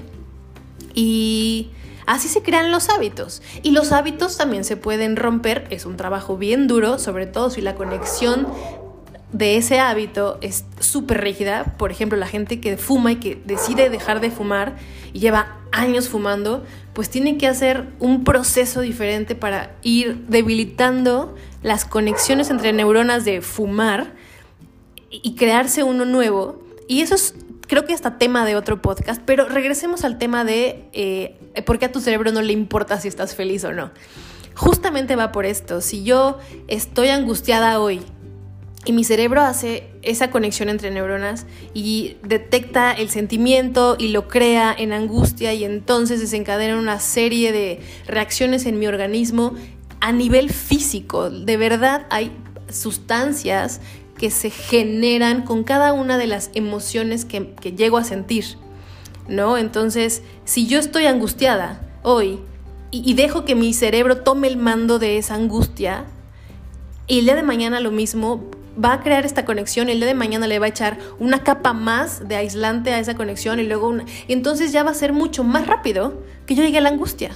Y 0.93 1.69
así 2.05 2.27
se 2.27 2.41
crean 2.41 2.71
los 2.71 2.89
hábitos. 2.89 3.41
Y 3.61 3.71
los 3.71 3.91
hábitos 3.91 4.37
también 4.37 4.63
se 4.63 4.77
pueden 4.77 5.15
romper. 5.15 5.67
Es 5.69 5.85
un 5.85 5.97
trabajo 5.97 6.37
bien 6.37 6.67
duro, 6.67 6.99
sobre 6.99 7.27
todo 7.27 7.49
si 7.49 7.61
la 7.61 7.75
conexión 7.75 8.47
de 9.35 9.57
ese 9.57 9.79
hábito 9.79 10.37
es 10.39 10.63
súper 10.79 11.21
rígida. 11.21 11.75
Por 11.77 11.91
ejemplo, 11.91 12.17
la 12.17 12.25
gente 12.25 12.61
que 12.61 12.77
fuma 12.77 13.11
y 13.11 13.15
que 13.17 13.41
decide 13.43 13.89
dejar 13.89 14.21
de 14.21 14.31
fumar 14.31 14.77
y 15.11 15.19
lleva 15.19 15.57
años 15.73 16.07
fumando, 16.07 16.63
pues 16.93 17.09
tiene 17.09 17.37
que 17.37 17.45
hacer 17.45 17.85
un 17.99 18.23
proceso 18.23 18.79
diferente 18.79 19.35
para 19.35 19.75
ir 19.83 20.25
debilitando 20.29 21.35
las 21.63 21.83
conexiones 21.83 22.49
entre 22.49 22.71
neuronas 22.71 23.25
de 23.25 23.41
fumar 23.41 24.13
y 25.11 25.35
crearse 25.35 25.83
uno 25.83 26.05
nuevo. 26.05 26.63
Y 26.87 27.01
eso 27.01 27.15
es, 27.15 27.35
creo 27.67 27.83
que 27.83 27.93
hasta 27.93 28.17
tema 28.17 28.45
de 28.45 28.55
otro 28.55 28.81
podcast, 28.81 29.21
pero 29.25 29.49
regresemos 29.49 30.05
al 30.05 30.17
tema 30.17 30.45
de 30.45 30.85
eh, 30.93 31.35
por 31.65 31.77
qué 31.77 31.87
a 31.87 31.91
tu 31.91 31.99
cerebro 31.99 32.31
no 32.31 32.41
le 32.41 32.53
importa 32.53 33.01
si 33.01 33.09
estás 33.09 33.35
feliz 33.35 33.65
o 33.65 33.73
no. 33.73 33.91
Justamente 34.55 35.17
va 35.17 35.33
por 35.33 35.45
esto. 35.45 35.81
Si 35.81 36.05
yo 36.05 36.39
estoy 36.69 37.09
angustiada 37.09 37.81
hoy 37.81 37.99
Y 38.85 38.93
mi 38.93 39.03
cerebro 39.03 39.41
hace 39.41 39.87
esa 40.03 40.29
conexión 40.29 40.69
entre 40.69 40.91
neuronas 40.91 41.47
y 41.73 42.17
detecta 42.23 42.91
el 42.93 43.09
sentimiento 43.09 43.95
y 43.97 44.09
lo 44.09 44.27
crea 44.27 44.75
en 44.77 44.93
angustia 44.93 45.53
y 45.53 45.63
entonces 45.63 46.19
desencadena 46.19 46.77
una 46.77 46.99
serie 46.99 47.51
de 47.51 47.81
reacciones 48.05 48.65
en 48.67 48.77
mi 48.77 48.85
organismo 48.85 49.55
a 50.01 50.11
nivel 50.11 50.51
físico. 50.51 51.31
De 51.31 51.57
verdad 51.57 52.05
hay 52.11 52.31
sustancias 52.69 53.81
que 54.17 54.29
se 54.29 54.49
generan 54.49 55.41
con 55.41 55.63
cada 55.63 55.93
una 55.93 56.17
de 56.17 56.27
las 56.27 56.51
emociones 56.53 57.25
que, 57.25 57.53
que 57.55 57.71
llego 57.71 57.97
a 57.97 58.03
sentir. 58.03 58.45
¿No? 59.27 59.57
Entonces, 59.57 60.21
si 60.43 60.67
yo 60.67 60.77
estoy 60.77 61.07
angustiada 61.07 61.81
hoy 62.03 62.39
y, 62.91 63.13
dejo 63.15 63.43
que 63.43 63.55
mi 63.55 63.73
cerebro 63.73 64.21
tome 64.21 64.47
el 64.47 64.57
mando 64.57 64.99
de 64.99 65.17
esa 65.17 65.35
angustia, 65.35 66.05
y 67.07 67.19
el 67.19 67.25
día 67.25 67.35
de 67.35 67.43
mañana 67.43 67.79
lo 67.79 67.91
mismo, 67.91 68.45
va 68.83 68.93
a 68.93 69.01
crear 69.01 69.25
esta 69.25 69.45
conexión, 69.45 69.89
el 69.89 69.99
día 69.99 70.07
de 70.07 70.13
mañana 70.13 70.47
le 70.47 70.59
va 70.59 70.65
a 70.65 70.69
echar 70.69 70.97
una 71.19 71.43
capa 71.43 71.73
más 71.73 72.27
de 72.27 72.35
aislante 72.35 72.93
a 72.93 72.99
esa 72.99 73.15
conexión 73.15 73.59
y 73.59 73.63
luego 73.63 73.87
una... 73.87 74.05
Y 74.27 74.33
entonces 74.33 74.71
ya 74.71 74.83
va 74.83 74.91
a 74.91 74.95
ser 74.95 75.13
mucho 75.13 75.43
más 75.43 75.67
rápido 75.67 76.21
que 76.45 76.55
yo 76.55 76.63
llegue 76.63 76.79
a 76.79 76.81
la 76.81 76.89
angustia. 76.89 77.31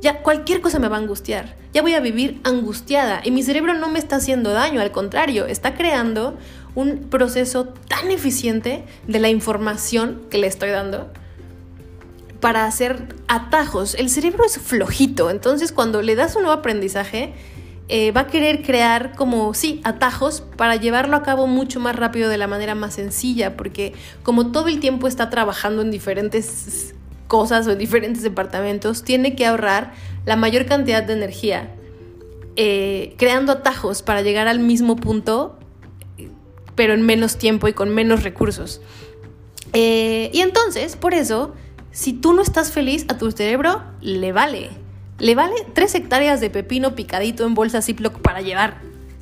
Ya 0.00 0.22
cualquier 0.22 0.60
cosa 0.60 0.78
me 0.78 0.88
va 0.88 0.96
a 0.96 1.00
angustiar. 1.00 1.56
Ya 1.72 1.82
voy 1.82 1.94
a 1.94 2.00
vivir 2.00 2.40
angustiada 2.44 3.20
y 3.24 3.30
mi 3.30 3.42
cerebro 3.42 3.74
no 3.74 3.88
me 3.88 3.98
está 3.98 4.16
haciendo 4.16 4.50
daño, 4.52 4.80
al 4.80 4.92
contrario, 4.92 5.46
está 5.46 5.74
creando 5.74 6.36
un 6.74 7.08
proceso 7.10 7.66
tan 7.88 8.10
eficiente 8.10 8.84
de 9.06 9.18
la 9.18 9.28
información 9.28 10.22
que 10.30 10.38
le 10.38 10.46
estoy 10.46 10.70
dando 10.70 11.10
para 12.40 12.66
hacer 12.66 13.08
atajos. 13.28 13.94
El 13.94 14.10
cerebro 14.10 14.44
es 14.44 14.58
flojito, 14.58 15.30
entonces 15.30 15.72
cuando 15.72 16.02
le 16.02 16.14
das 16.14 16.36
un 16.36 16.42
nuevo 16.42 16.58
aprendizaje, 16.58 17.32
eh, 17.88 18.10
va 18.10 18.22
a 18.22 18.26
querer 18.26 18.62
crear 18.62 19.14
como, 19.14 19.54
sí, 19.54 19.80
atajos 19.84 20.42
para 20.56 20.74
llevarlo 20.74 21.16
a 21.16 21.22
cabo 21.22 21.46
mucho 21.46 21.78
más 21.78 21.94
rápido 21.94 22.28
de 22.28 22.36
la 22.36 22.48
manera 22.48 22.74
más 22.74 22.94
sencilla, 22.94 23.56
porque 23.56 23.92
como 24.24 24.50
todo 24.50 24.66
el 24.68 24.80
tiempo 24.80 25.06
está 25.06 25.30
trabajando 25.30 25.82
en 25.82 25.92
diferentes 25.92 26.94
cosas 27.28 27.66
o 27.68 27.72
en 27.72 27.78
diferentes 27.78 28.24
departamentos, 28.24 29.04
tiene 29.04 29.36
que 29.36 29.46
ahorrar 29.46 29.92
la 30.24 30.34
mayor 30.34 30.66
cantidad 30.66 31.04
de 31.04 31.12
energía, 31.12 31.74
eh, 32.56 33.14
creando 33.18 33.52
atajos 33.52 34.02
para 34.02 34.22
llegar 34.22 34.48
al 34.48 34.58
mismo 34.58 34.96
punto, 34.96 35.56
pero 36.74 36.92
en 36.92 37.02
menos 37.02 37.38
tiempo 37.38 37.68
y 37.68 37.72
con 37.72 37.90
menos 37.90 38.24
recursos. 38.24 38.80
Eh, 39.72 40.30
y 40.32 40.40
entonces, 40.40 40.96
por 40.96 41.14
eso, 41.14 41.54
si 41.92 42.12
tú 42.12 42.32
no 42.32 42.42
estás 42.42 42.72
feliz, 42.72 43.06
a 43.08 43.16
tu 43.16 43.30
cerebro 43.30 43.82
le 44.00 44.32
vale 44.32 44.85
le 45.18 45.34
vale 45.34 45.54
tres 45.72 45.94
hectáreas 45.94 46.40
de 46.40 46.50
pepino 46.50 46.94
picadito 46.94 47.46
en 47.46 47.54
bolsa 47.54 47.82
Ziploc 47.82 48.20
para 48.20 48.42
llevar. 48.42 48.78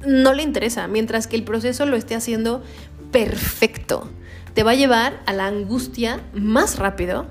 No 0.07 0.35
le 0.35 0.43
interesa, 0.43 0.89
mientras 0.89 1.27
que 1.27 1.37
el 1.37 1.45
proceso 1.45 1.87
lo 1.87 1.97
esté 1.97 2.15
haciendo 2.15 2.63
perfecto. 3.13 4.11
Te 4.55 4.63
va 4.63 4.73
a 4.73 4.75
llevar 4.77 5.21
a 5.27 5.33
la 5.33 5.47
angustia 5.47 6.21
más 6.33 6.79
rápido 6.79 7.27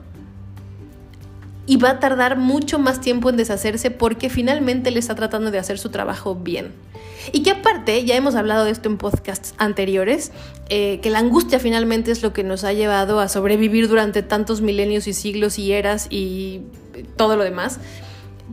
y 1.66 1.78
va 1.78 1.92
a 1.92 2.00
tardar 2.00 2.38
mucho 2.38 2.80
más 2.80 3.00
tiempo 3.00 3.30
en 3.30 3.38
deshacerse 3.38 3.92
porque 3.92 4.30
finalmente 4.30 4.92
le 4.92 5.00
está 5.00 5.16
tratando 5.16 5.52
de 5.52 5.60
hacer 5.60 5.78
su 5.78 5.90
trabajo 5.90 6.36
bien. 6.36 6.72
Y 7.32 7.44
que 7.44 7.52
aparte, 7.52 8.04
ya 8.04 8.16
hemos 8.16 8.36
hablado 8.36 8.66
de 8.66 8.72
esto 8.72 8.90
en 8.90 8.98
podcasts 8.98 9.54
anteriores, 9.58 10.32
eh, 10.68 11.00
que 11.02 11.10
la 11.10 11.20
angustia 11.20 11.60
finalmente 11.60 12.12
es 12.12 12.22
lo 12.22 12.34
que 12.34 12.44
nos 12.44 12.66
ha 12.66 12.74
llevado 12.74 13.22
a 13.22 13.30
sobrevivir 13.30 13.88
durante 13.88 14.24
tantos 14.24 14.60
milenios 14.60 15.08
y 15.08 15.14
siglos 15.14 15.58
y 15.58 15.72
eras 15.72 16.08
y 16.10 16.64
todo 17.16 17.38
lo 17.38 17.44
demás 17.44 17.80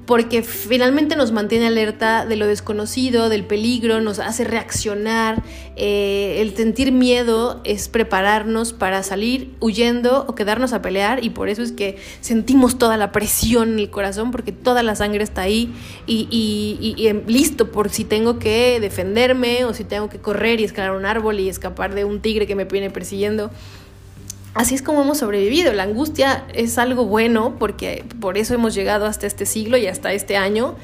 porque 0.06 0.42
finalmente 0.42 1.16
nos 1.16 1.32
mantiene 1.32 1.66
alerta 1.66 2.24
de 2.24 2.36
lo 2.36 2.46
desconocido, 2.46 3.28
del 3.28 3.44
peligro, 3.44 4.00
nos 4.00 4.20
hace 4.20 4.44
reaccionar. 4.44 5.42
Eh, 5.76 6.38
el 6.40 6.54
sentir 6.56 6.92
miedo 6.92 7.60
es 7.64 7.88
prepararnos 7.88 8.72
para 8.72 9.02
salir 9.02 9.54
huyendo 9.60 10.24
o 10.28 10.34
quedarnos 10.34 10.72
a 10.72 10.82
pelear 10.82 11.24
y 11.24 11.30
por 11.30 11.48
eso 11.48 11.62
es 11.62 11.72
que 11.72 11.98
sentimos 12.20 12.78
toda 12.78 12.96
la 12.96 13.10
presión 13.12 13.72
en 13.72 13.78
el 13.80 13.90
corazón 13.90 14.30
porque 14.30 14.52
toda 14.52 14.82
la 14.82 14.94
sangre 14.94 15.24
está 15.24 15.42
ahí 15.42 15.72
y, 16.06 16.94
em, 17.06 17.22
listo 17.26 17.72
por 17.72 17.90
si 17.90 18.04
tengo 18.04 18.38
que 18.38 18.78
defenderme 18.80 19.64
o 19.64 19.74
si 19.74 19.84
tengo 19.84 20.08
que 20.08 20.18
correr 20.18 20.60
y 20.60 20.64
escalar 20.64 20.92
un 20.92 21.04
árbol 21.04 21.40
y 21.40 21.48
escapar 21.48 21.94
de 21.94 22.04
un 22.04 22.20
tigre 22.20 22.46
que 22.46 22.54
me 22.54 22.64
viene 22.64 22.90
persiguiendo 22.90 23.50
así 24.54 24.74
es 24.74 24.82
como 24.82 25.02
hemos 25.02 25.18
sobrevivido. 25.18 25.72
La 25.72 25.84
angustia 25.84 26.44
es 26.54 26.78
algo 26.78 27.06
bueno 27.06 27.56
porque 27.58 28.04
por 28.20 28.38
eso 28.38 28.54
hemos 28.54 28.74
llegado 28.74 29.06
hasta 29.06 29.26
este 29.26 29.46
siglo 29.46 29.76
y 29.76 29.86
hasta 29.86 30.12
este 30.12 30.36
año, 30.36 30.76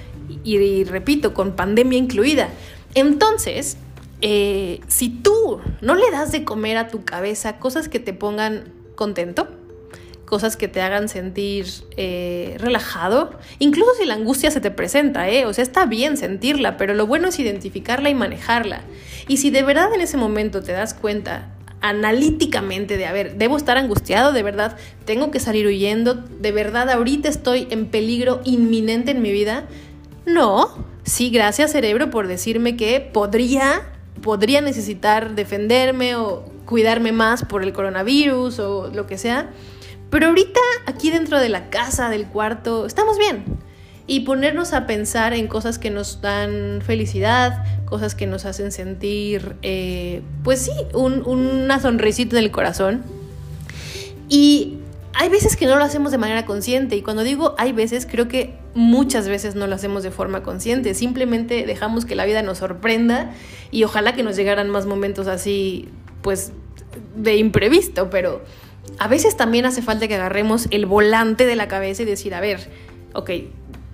y, 0.45 0.85
repito, 0.85 1.35
con 1.35 1.55
pandemia 1.55 1.99
incluida. 1.99 2.49
Entonces, 2.95 3.77
eh, 4.23 4.81
si 4.89 5.09
tú 5.09 5.61
no 5.81 5.95
le 5.95 6.11
das 6.11 6.33
de 6.33 6.45
comer 6.45 6.77
a 6.79 6.89
tu 6.89 7.05
cabeza 7.05 7.59
cosas 7.59 7.89
que 7.89 8.01
te 8.01 8.13
pongan 8.13 8.73
contento, 8.97 9.49
cosas 10.25 10.57
que 10.57 10.67
te 10.67 10.81
hagan 10.81 11.09
sentir 11.09 11.67
eh, 11.97 12.57
relajado, 12.59 13.39
incluso 13.61 13.95
si 13.95 14.05
la 14.05 14.15
angustia 14.15 14.51
se 14.51 14.61
te 14.61 14.73
presenta, 14.73 15.29
¿eh? 15.29 15.47
o 15.47 15.53
sea, 15.53 15.63
está 15.63 15.87
bien 15.87 16.17
sentirla, 16.17 16.77
pero 16.77 16.95
lo 16.95 17.07
bueno 17.07 17.29
es 17.29 17.39
identificarla 17.39 18.11
y 18.11 18.15
manejarla. 18.15 18.81
Y 19.29 19.37
si 19.37 19.51
de 19.51 19.63
verdad 19.63 19.95
en 19.95 20.01
ese 20.01 20.17
momento 20.17 20.63
te 20.63 20.73
das 20.73 20.95
cuenta 20.95 21.56
analíticamente 21.81 22.97
de, 22.97 23.07
a 23.07 23.13
ver, 23.13 23.37
debo 23.37 23.57
estar 23.57 23.77
angustiado, 23.77 24.33
de 24.33 24.43
verdad, 24.43 24.77
tengo 25.05 25.31
que 25.31 25.41
salir 25.41 25.67
huyendo, 25.67 26.15
de 26.15 26.53
verdad, 26.53 26.91
ahorita 26.91 27.29
estoy 27.29 27.69
en 27.71 27.87
peligro 27.87 28.41
inminente 28.45 29.11
en 29.11 29.23
mi 29.23 29.33
vida. 29.33 29.67
No, 30.25 30.85
sí, 31.05 31.31
gracias 31.31 31.73
cerebro 31.73 32.11
por 32.11 32.27
decirme 32.27 32.77
que 32.77 33.01
podría, 33.01 33.83
podría 34.23 34.61
necesitar 34.61 35.35
defenderme 35.35 36.17
o 36.17 36.45
cuidarme 36.65 37.13
más 37.13 37.45
por 37.45 37.63
el 37.63 37.73
coronavirus 37.73 38.59
o 38.59 38.91
lo 38.93 39.07
que 39.07 39.19
sea. 39.19 39.51
Pero 40.11 40.29
ahorita 40.29 40.61
aquí 40.87 41.11
dentro 41.11 41.41
de 41.41 41.49
la 41.49 41.69
casa, 41.69 42.09
del 42.09 42.27
cuarto, 42.27 42.87
estamos 42.87 43.19
bien 43.19 43.56
y 44.07 44.21
ponernos 44.21 44.73
a 44.73 44.87
pensar 44.87 45.35
en 45.35 45.49
cosas 45.49 45.79
que 45.79 45.91
nos 45.91 46.21
dan 46.21 46.81
felicidad, 46.85 47.65
cosas 47.87 48.15
que 48.15 48.27
nos 48.27 48.45
hacen 48.45 48.71
sentir, 48.71 49.57
eh, 49.63 50.23
pues 50.45 50.61
sí, 50.61 50.73
una 50.95 51.81
sonrisita 51.81 52.39
en 52.39 52.45
el 52.45 52.51
corazón. 52.51 53.03
Y 54.29 54.79
hay 55.13 55.29
veces 55.29 55.57
que 55.57 55.67
no 55.67 55.77
lo 55.77 55.85
hacemos 55.85 56.13
de 56.13 56.19
manera 56.19 56.45
consciente 56.45 56.95
y 56.95 57.03
cuando 57.03 57.25
digo 57.25 57.55
hay 57.59 57.73
veces, 57.73 58.07
creo 58.07 58.29
que 58.29 58.55
muchas 58.75 59.29
veces 59.29 59.55
no 59.55 59.67
lo 59.67 59.75
hacemos 59.75 60.03
de 60.03 60.11
forma 60.11 60.43
consciente, 60.43 60.95
simplemente 60.95 61.65
dejamos 61.65 62.05
que 62.05 62.15
la 62.15 62.27
vida 62.27 62.43
nos 62.43 62.59
sorprenda 62.59 63.33
y 63.71 63.85
ojalá 63.85 64.15
que 64.15 64.23
nos 64.23 64.37
llegaran 64.37 64.69
más 64.69 64.85
momentos 64.87 65.27
así, 65.27 65.89
pues 66.23 66.53
de 67.17 67.37
imprevisto, 67.37 68.11
pero 68.11 68.43
a 68.99 69.09
veces 69.09 69.37
también 69.37 69.65
hace 69.65 69.81
falta 69.81 70.07
que 70.07 70.15
agarremos 70.15 70.69
el 70.71 70.87
volante 70.87 71.47
de 71.47 71.57
la 71.57 71.67
cabeza 71.67 72.03
y 72.03 72.07
decir, 72.07 72.35
a 72.35 72.41
ver, 72.41 72.69
ok, 73.15 73.31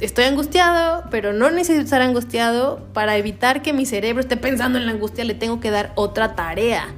estoy 0.05 0.25
angustiado, 0.25 1.05
pero 1.11 1.33
no 1.33 1.51
necesito 1.51 1.85
estar 1.85 2.03
angustiado. 2.03 2.81
Para 2.93 3.17
evitar 3.17 3.63
que 3.63 3.73
mi 3.73 3.87
cerebro 3.87 4.21
esté 4.21 4.37
pensando 4.37 4.79
en 4.79 4.87
la 4.87 4.93
angustia, 4.93 5.25
le 5.25 5.35
tengo 5.35 5.61
que 5.61 5.71
dar 5.71 5.93
otra 5.95 6.35
tarea. 6.35 6.89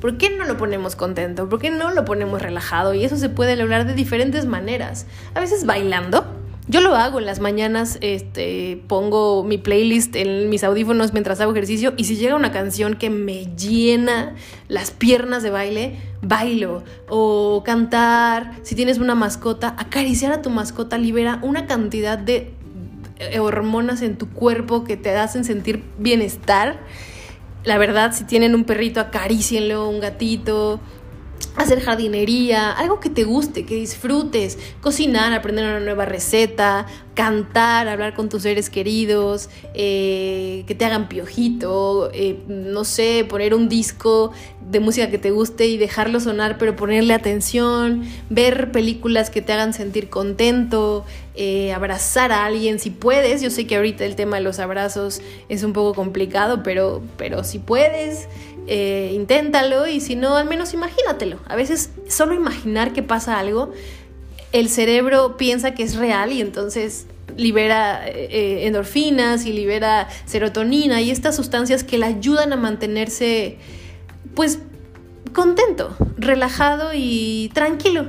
¿Por 0.00 0.18
qué 0.18 0.30
no 0.30 0.44
lo 0.44 0.56
ponemos 0.56 0.96
contento? 0.96 1.48
¿Por 1.48 1.60
qué 1.60 1.70
no 1.70 1.90
lo 1.90 2.04
ponemos 2.04 2.42
relajado? 2.42 2.94
Y 2.94 3.04
eso 3.04 3.16
se 3.16 3.28
puede 3.28 3.56
lograr 3.56 3.86
de 3.86 3.94
diferentes 3.94 4.46
maneras. 4.46 5.06
A 5.34 5.40
veces 5.40 5.64
bailando. 5.64 6.26
Yo 6.66 6.80
lo 6.80 6.96
hago 6.96 7.18
en 7.18 7.26
las 7.26 7.40
mañanas, 7.40 7.98
este, 8.00 8.82
pongo 8.88 9.44
mi 9.44 9.58
playlist 9.58 10.16
en 10.16 10.48
mis 10.48 10.64
audífonos 10.64 11.12
mientras 11.12 11.38
hago 11.42 11.52
ejercicio 11.52 11.92
y 11.98 12.04
si 12.04 12.16
llega 12.16 12.36
una 12.36 12.52
canción 12.52 12.94
que 12.94 13.10
me 13.10 13.54
llena 13.54 14.34
las 14.68 14.90
piernas 14.90 15.42
de 15.42 15.50
baile, 15.50 15.98
bailo. 16.22 16.82
O 17.10 17.62
cantar, 17.66 18.52
si 18.62 18.74
tienes 18.74 18.96
una 18.96 19.14
mascota, 19.14 19.74
acariciar 19.78 20.32
a 20.32 20.40
tu 20.40 20.48
mascota 20.48 20.96
libera 20.96 21.38
una 21.42 21.66
cantidad 21.66 22.16
de 22.16 22.54
eh, 23.18 23.40
hormonas 23.40 24.00
en 24.00 24.16
tu 24.16 24.30
cuerpo 24.30 24.84
que 24.84 24.96
te 24.96 25.14
hacen 25.14 25.44
sentir 25.44 25.84
bienestar. 25.98 26.80
La 27.64 27.76
verdad, 27.76 28.12
si 28.14 28.24
tienen 28.24 28.54
un 28.54 28.64
perrito, 28.64 29.00
acarícienlo, 29.00 29.86
un 29.86 30.00
gatito, 30.00 30.80
hacer 31.56 31.80
jardinería, 31.80 32.72
algo 32.72 33.00
que 33.00 33.10
te 33.10 33.24
guste, 33.24 33.64
que 33.64 33.76
disfrutes, 33.76 34.58
cocinar, 34.80 35.32
aprender 35.32 35.64
una 35.64 35.80
nueva 35.80 36.04
receta, 36.04 36.86
cantar, 37.14 37.86
hablar 37.88 38.14
con 38.14 38.28
tus 38.28 38.42
seres 38.42 38.70
queridos, 38.70 39.48
eh, 39.72 40.64
que 40.66 40.74
te 40.74 40.84
hagan 40.84 41.08
piojito, 41.08 42.10
eh, 42.12 42.40
no 42.48 42.84
sé, 42.84 43.24
poner 43.28 43.54
un 43.54 43.68
disco 43.68 44.32
de 44.68 44.80
música 44.80 45.10
que 45.10 45.18
te 45.18 45.30
guste 45.30 45.66
y 45.66 45.76
dejarlo 45.76 46.18
sonar, 46.18 46.58
pero 46.58 46.74
ponerle 46.74 47.14
atención, 47.14 48.02
ver 48.30 48.72
películas 48.72 49.30
que 49.30 49.42
te 49.42 49.52
hagan 49.52 49.74
sentir 49.74 50.10
contento, 50.10 51.04
eh, 51.36 51.72
abrazar 51.72 52.32
a 52.32 52.46
alguien 52.46 52.78
si 52.78 52.90
puedes. 52.90 53.42
Yo 53.42 53.50
sé 53.50 53.66
que 53.66 53.76
ahorita 53.76 54.04
el 54.04 54.16
tema 54.16 54.36
de 54.36 54.42
los 54.42 54.58
abrazos 54.58 55.20
es 55.48 55.62
un 55.62 55.72
poco 55.72 55.94
complicado, 55.94 56.62
pero, 56.62 57.02
pero 57.16 57.44
si 57.44 57.58
puedes. 57.58 58.28
Inténtalo 58.66 59.86
y 59.86 60.00
si 60.00 60.16
no, 60.16 60.36
al 60.36 60.48
menos 60.48 60.74
imagínatelo. 60.74 61.38
A 61.46 61.56
veces 61.56 61.90
solo 62.08 62.34
imaginar 62.34 62.92
que 62.92 63.02
pasa 63.02 63.38
algo 63.38 63.72
el 64.54 64.68
cerebro 64.68 65.36
piensa 65.36 65.74
que 65.74 65.82
es 65.82 65.96
real 65.96 66.32
y 66.32 66.40
entonces 66.40 67.08
libera 67.36 68.06
eh, 68.06 68.66
endorfinas 68.66 69.46
y 69.46 69.52
libera 69.52 70.08
serotonina 70.26 71.02
y 71.02 71.10
estas 71.10 71.34
sustancias 71.34 71.82
que 71.82 71.98
le 71.98 72.06
ayudan 72.06 72.52
a 72.52 72.56
mantenerse 72.56 73.58
pues 74.36 74.60
contento, 75.32 75.96
relajado 76.16 76.90
y 76.94 77.50
tranquilo. 77.52 78.06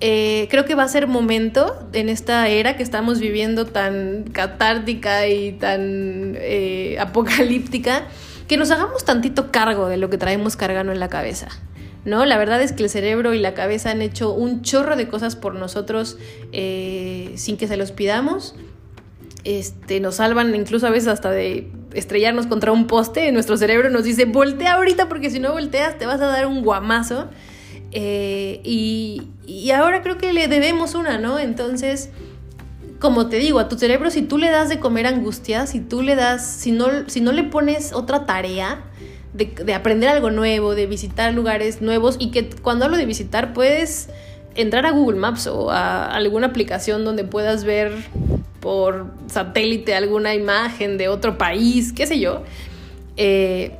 Eh, 0.00 0.48
creo 0.50 0.64
que 0.64 0.74
va 0.74 0.84
a 0.84 0.88
ser 0.88 1.06
momento 1.06 1.86
en 1.92 2.08
esta 2.08 2.48
era 2.48 2.78
que 2.78 2.82
estamos 2.82 3.20
viviendo 3.20 3.66
tan 3.66 4.24
catártica 4.32 5.28
y 5.28 5.52
tan 5.52 6.36
eh, 6.38 6.96
apocalíptica 6.98 8.06
que 8.50 8.56
nos 8.56 8.72
hagamos 8.72 9.04
tantito 9.04 9.52
cargo 9.52 9.86
de 9.86 9.96
lo 9.96 10.10
que 10.10 10.18
traemos 10.18 10.56
cargando 10.56 10.90
en 10.90 10.98
la 10.98 11.08
cabeza. 11.08 11.46
¿no? 12.04 12.26
La 12.26 12.36
verdad 12.36 12.60
es 12.60 12.72
que 12.72 12.82
el 12.82 12.90
cerebro 12.90 13.32
y 13.32 13.38
la 13.38 13.54
cabeza 13.54 13.92
han 13.92 14.02
hecho 14.02 14.32
un 14.32 14.62
chorro 14.62 14.96
de 14.96 15.06
cosas 15.06 15.36
por 15.36 15.54
nosotros 15.54 16.18
eh, 16.50 17.30
sin 17.36 17.56
que 17.56 17.68
se 17.68 17.76
los 17.76 17.92
pidamos. 17.92 18.56
Este, 19.44 20.00
nos 20.00 20.16
salvan 20.16 20.52
incluso 20.56 20.88
a 20.88 20.90
veces 20.90 21.06
hasta 21.06 21.30
de 21.30 21.70
estrellarnos 21.94 22.48
contra 22.48 22.72
un 22.72 22.88
poste. 22.88 23.30
Nuestro 23.30 23.56
cerebro 23.56 23.88
nos 23.88 24.02
dice, 24.02 24.24
voltea 24.24 24.72
ahorita 24.72 25.08
porque 25.08 25.30
si 25.30 25.38
no 25.38 25.52
volteas 25.52 25.96
te 25.96 26.06
vas 26.06 26.20
a 26.20 26.26
dar 26.26 26.48
un 26.48 26.62
guamazo. 26.62 27.28
Eh, 27.92 28.60
y, 28.64 29.28
y 29.46 29.70
ahora 29.70 30.02
creo 30.02 30.18
que 30.18 30.32
le 30.32 30.48
debemos 30.48 30.96
una, 30.96 31.18
¿no? 31.18 31.38
Entonces 31.38 32.10
como 33.00 33.28
te 33.28 33.38
digo, 33.38 33.58
a 33.58 33.68
tu 33.68 33.78
cerebro, 33.78 34.10
si 34.10 34.20
tú 34.20 34.36
le 34.36 34.50
das 34.50 34.68
de 34.68 34.78
comer 34.78 35.06
angustia, 35.06 35.66
si 35.66 35.80
tú 35.80 36.02
le 36.02 36.16
das, 36.16 36.46
si 36.46 36.70
no, 36.70 37.08
si 37.08 37.22
no 37.22 37.32
le 37.32 37.44
pones 37.44 37.94
otra 37.94 38.26
tarea, 38.26 38.84
de, 39.32 39.74
aprender 39.74 40.08
algo 40.08 40.30
nuevo, 40.30 40.74
de 40.74 40.86
visitar 40.86 41.32
lugares 41.32 41.80
nuevos 41.80 42.16
y 42.18 42.30
que 42.30 42.50
cuando 42.50 42.84
hablo 42.84 42.98
de 42.98 43.06
visitar 43.06 43.54
puedes 43.54 44.08
entrar 44.54 44.84
a 44.84 44.90
Google 44.90 45.18
Maps 45.18 45.46
o 45.46 45.70
a 45.70 46.06
alguna 46.14 46.48
aplicación 46.48 47.04
donde 47.04 47.24
puedas 47.24 47.64
ver 47.64 47.92
por 48.60 49.06
satélite 49.28 49.94
alguna 49.94 50.34
imagen 50.34 50.98
de 50.98 51.08
otro 51.08 51.38
país, 51.38 51.92
qué 51.94 52.06
sé 52.06 52.20
yo, 52.20 52.42
eh, 53.16 53.76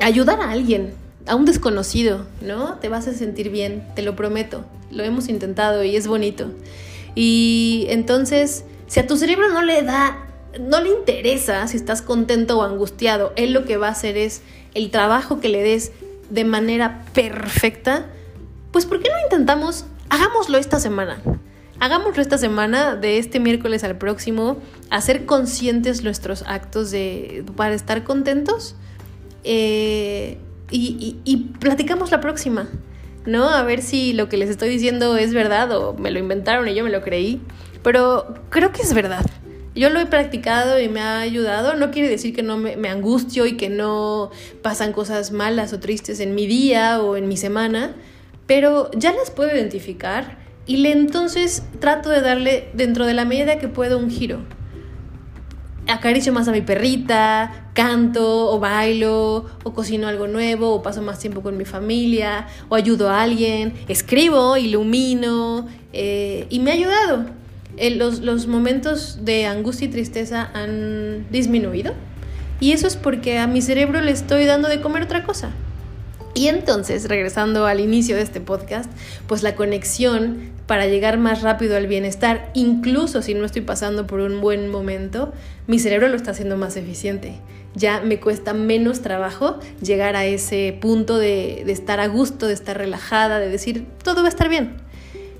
ayudar 0.00 0.40
a 0.40 0.50
alguien, 0.50 0.94
a 1.26 1.36
un 1.36 1.44
desconocido, 1.44 2.26
¿no? 2.42 2.78
Te 2.78 2.88
vas 2.88 3.06
a 3.06 3.12
sentir 3.12 3.50
bien, 3.50 3.86
te 3.94 4.02
lo 4.02 4.16
prometo, 4.16 4.64
lo 4.90 5.04
hemos 5.04 5.28
intentado 5.28 5.84
y 5.84 5.94
es 5.94 6.08
bonito. 6.08 6.50
Y 7.14 7.86
entonces, 7.88 8.64
si 8.86 9.00
a 9.00 9.06
tu 9.06 9.16
cerebro 9.16 9.48
no 9.50 9.62
le 9.62 9.82
da 9.82 10.24
no 10.60 10.80
le 10.80 10.90
interesa 10.90 11.66
si 11.68 11.76
estás 11.76 12.02
contento 12.02 12.58
o 12.58 12.62
angustiado. 12.62 13.32
Él 13.36 13.52
lo 13.52 13.64
que 13.64 13.76
va 13.76 13.88
a 13.88 13.92
hacer 13.92 14.16
es 14.16 14.42
el 14.74 14.90
trabajo 14.90 15.40
que 15.40 15.48
le 15.48 15.62
des 15.62 15.92
de 16.30 16.44
manera 16.44 17.04
perfecta. 17.12 18.06
Pues 18.72 18.86
¿por 18.86 19.00
qué 19.00 19.08
no 19.10 19.16
intentamos? 19.24 19.86
Hagámoslo 20.08 20.58
esta 20.58 20.80
semana. 20.80 21.20
Hagámoslo 21.80 22.22
esta 22.22 22.38
semana, 22.38 22.94
de 22.94 23.18
este 23.18 23.40
miércoles 23.40 23.82
al 23.84 23.98
próximo, 23.98 24.58
hacer 24.90 25.26
conscientes 25.26 26.04
nuestros 26.04 26.42
actos 26.46 26.90
de, 26.90 27.44
para 27.56 27.74
estar 27.74 28.04
contentos. 28.04 28.76
Eh, 29.42 30.38
y, 30.70 31.18
y 31.24 31.36
platicamos 31.58 32.10
la 32.10 32.20
próxima, 32.20 32.68
¿no? 33.26 33.48
A 33.48 33.62
ver 33.62 33.82
si 33.82 34.12
lo 34.12 34.28
que 34.28 34.36
les 34.36 34.50
estoy 34.50 34.68
diciendo 34.68 35.16
es 35.16 35.32
verdad 35.32 35.72
o 35.72 35.94
me 35.94 36.10
lo 36.10 36.18
inventaron 36.18 36.68
y 36.68 36.74
yo 36.74 36.84
me 36.84 36.90
lo 36.90 37.02
creí. 37.02 37.40
Pero 37.82 38.34
creo 38.50 38.72
que 38.72 38.82
es 38.82 38.94
verdad. 38.94 39.24
Yo 39.74 39.90
lo 39.90 39.98
he 39.98 40.06
practicado 40.06 40.78
y 40.80 40.88
me 40.88 41.00
ha 41.00 41.20
ayudado. 41.20 41.74
No 41.74 41.90
quiere 41.90 42.08
decir 42.08 42.34
que 42.34 42.42
no 42.42 42.56
me, 42.56 42.88
angustio 42.88 43.46
y 43.46 43.56
que 43.56 43.68
no 43.68 44.30
pasan 44.62 44.92
cosas 44.92 45.32
malas 45.32 45.72
o 45.72 45.80
tristes 45.80 46.20
en 46.20 46.34
mi 46.34 46.46
día 46.46 47.00
o 47.00 47.16
en 47.16 47.26
mi 47.28 47.36
semana, 47.36 47.94
pero 48.46 48.90
ya 48.92 49.12
las 49.12 49.30
puedo 49.30 49.54
identificar 49.54 50.38
y 50.66 50.78
le, 50.78 50.92
entonces 50.92 51.64
trato 51.80 52.08
de 52.08 52.20
darle 52.20 52.68
dentro 52.72 53.04
de 53.04 53.14
la 53.14 53.24
medida 53.24 53.58
que 53.58 53.68
puedo 53.68 53.98
un 53.98 54.10
giro. 54.10 54.38
Acaricio 55.86 56.32
más 56.32 56.48
a 56.48 56.52
mi 56.52 56.62
perrita, 56.62 57.68
canto 57.74 58.50
o 58.50 58.58
bailo 58.58 59.44
o 59.64 59.74
cocino 59.74 60.08
algo 60.08 60.26
nuevo 60.26 60.74
o 60.74 60.82
paso 60.82 61.02
más 61.02 61.18
tiempo 61.18 61.42
con 61.42 61.56
mi 61.56 61.64
familia 61.64 62.46
o 62.68 62.74
ayudo 62.74 63.10
a 63.10 63.22
alguien, 63.22 63.74
escribo, 63.88 64.56
ilumino 64.56 65.68
eh, 65.92 66.46
y 66.48 66.60
me 66.60 66.70
ha 66.70 66.74
ayudado 66.74 67.26
los, 68.20 68.46
momentos 68.46 69.24
de 69.24 69.46
angustia 69.46 69.86
y 69.86 69.90
tristeza 69.90 70.50
han 70.54 71.26
disminuido. 71.30 71.94
Y 72.60 72.72
eso 72.72 72.86
es 72.86 72.96
porque 72.96 73.38
a 73.38 73.46
mi 73.46 73.60
cerebro 73.60 74.00
le 74.00 74.12
estoy 74.12 74.44
dando 74.44 74.68
de 74.68 74.80
comer 74.80 75.02
otra 75.02 75.24
cosa. 75.24 75.50
Y 76.34 76.48
entonces, 76.48 77.08
regresando 77.08 77.66
al 77.66 77.80
inicio 77.80 78.16
de 78.16 78.22
este 78.22 78.40
podcast, 78.40 78.90
pues 79.26 79.42
la 79.42 79.54
conexión 79.54 80.53
para 80.66 80.86
llegar 80.86 81.18
más 81.18 81.42
rápido 81.42 81.76
al 81.76 81.86
bienestar, 81.86 82.50
incluso 82.54 83.22
si 83.22 83.34
no 83.34 83.44
estoy 83.44 83.62
pasando 83.62 84.06
por 84.06 84.20
un 84.20 84.40
buen 84.40 84.70
momento, 84.70 85.32
mi 85.66 85.78
cerebro 85.78 86.08
lo 86.08 86.16
está 86.16 86.30
haciendo 86.30 86.56
más 86.56 86.76
eficiente. 86.76 87.34
Ya 87.74 88.00
me 88.00 88.20
cuesta 88.20 88.54
menos 88.54 89.02
trabajo 89.02 89.58
llegar 89.82 90.16
a 90.16 90.24
ese 90.24 90.78
punto 90.80 91.18
de, 91.18 91.70
estar 91.70 92.00
a 92.00 92.06
gusto, 92.06 92.46
de 92.46 92.54
estar 92.54 92.78
relajada, 92.78 93.40
de 93.40 93.48
decir, 93.48 93.84
todo 94.02 94.22
va 94.22 94.26
a 94.26 94.28
estar 94.28 94.48
bien. 94.48 94.76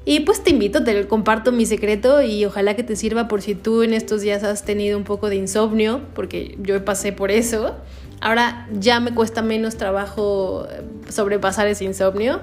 Y 0.05 0.21
pues 0.21 0.43
te 0.43 0.51
invito, 0.51 0.85
te 0.85 1.07
comparto 1.07 1.53
mi 1.53 1.65
secreto 1.65 2.21
y 2.21 2.45
ojalá 2.45 2.75
que 2.75 2.83
te 2.83 2.95
sirva 2.95 3.27
por 3.27 3.41
si 3.41 3.55
tú 3.55 3.83
en 3.83 3.95
estos 3.95 4.21
días 4.21 4.45
has 4.45 4.65
tenido 4.65 4.99
un 4.99 5.05
poco 5.05 5.31
de 5.31 5.37
insomnio, 5.37 6.03
porque 6.15 6.59
yo 6.61 6.85
pasé 6.85 7.13
por 7.13 7.31
eso. 7.31 7.77
Ahora 8.21 8.69
ya 8.73 9.01
me 9.01 9.15
cuesta 9.15 9.41
menos 9.41 9.77
trabajo 9.77 10.67
eh, 10.71 10.83
sobrepasar 11.09 11.69
ese 11.69 11.85
insomnio. 11.85 12.41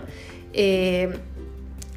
Eh, 0.53 1.13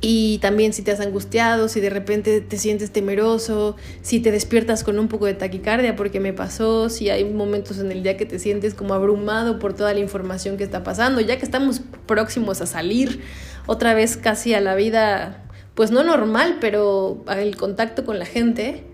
y 0.06 0.36
también 0.42 0.74
si 0.74 0.82
te 0.82 0.90
has 0.90 1.00
angustiado, 1.00 1.66
si 1.66 1.80
de 1.80 1.88
repente 1.88 2.42
te 2.42 2.58
sientes 2.58 2.90
temeroso, 2.90 3.74
si 4.02 4.20
te 4.20 4.30
despiertas 4.30 4.84
con 4.84 4.98
un 4.98 5.08
poco 5.08 5.24
de 5.24 5.32
taquicardia 5.32 5.96
porque 5.96 6.20
me 6.20 6.34
pasó, 6.34 6.90
si 6.90 7.08
hay 7.08 7.24
momentos 7.24 7.78
en 7.78 7.90
el 7.90 8.02
día 8.02 8.18
que 8.18 8.26
te 8.26 8.38
sientes 8.38 8.74
como 8.74 8.92
abrumado 8.92 9.58
por 9.58 9.72
toda 9.72 9.94
la 9.94 10.00
información 10.00 10.58
que 10.58 10.64
está 10.64 10.84
pasando, 10.84 11.22
ya 11.22 11.38
que 11.38 11.46
estamos 11.46 11.80
próximos 12.04 12.60
a 12.60 12.66
salir 12.66 13.22
otra 13.64 13.94
vez 13.94 14.18
casi 14.18 14.52
a 14.52 14.60
la 14.60 14.74
vida 14.74 15.48
pues 15.74 15.90
no 15.90 16.04
normal, 16.04 16.58
pero 16.60 17.24
el 17.34 17.56
contacto 17.56 18.04
con 18.04 18.18
la 18.18 18.26
gente, 18.26 18.84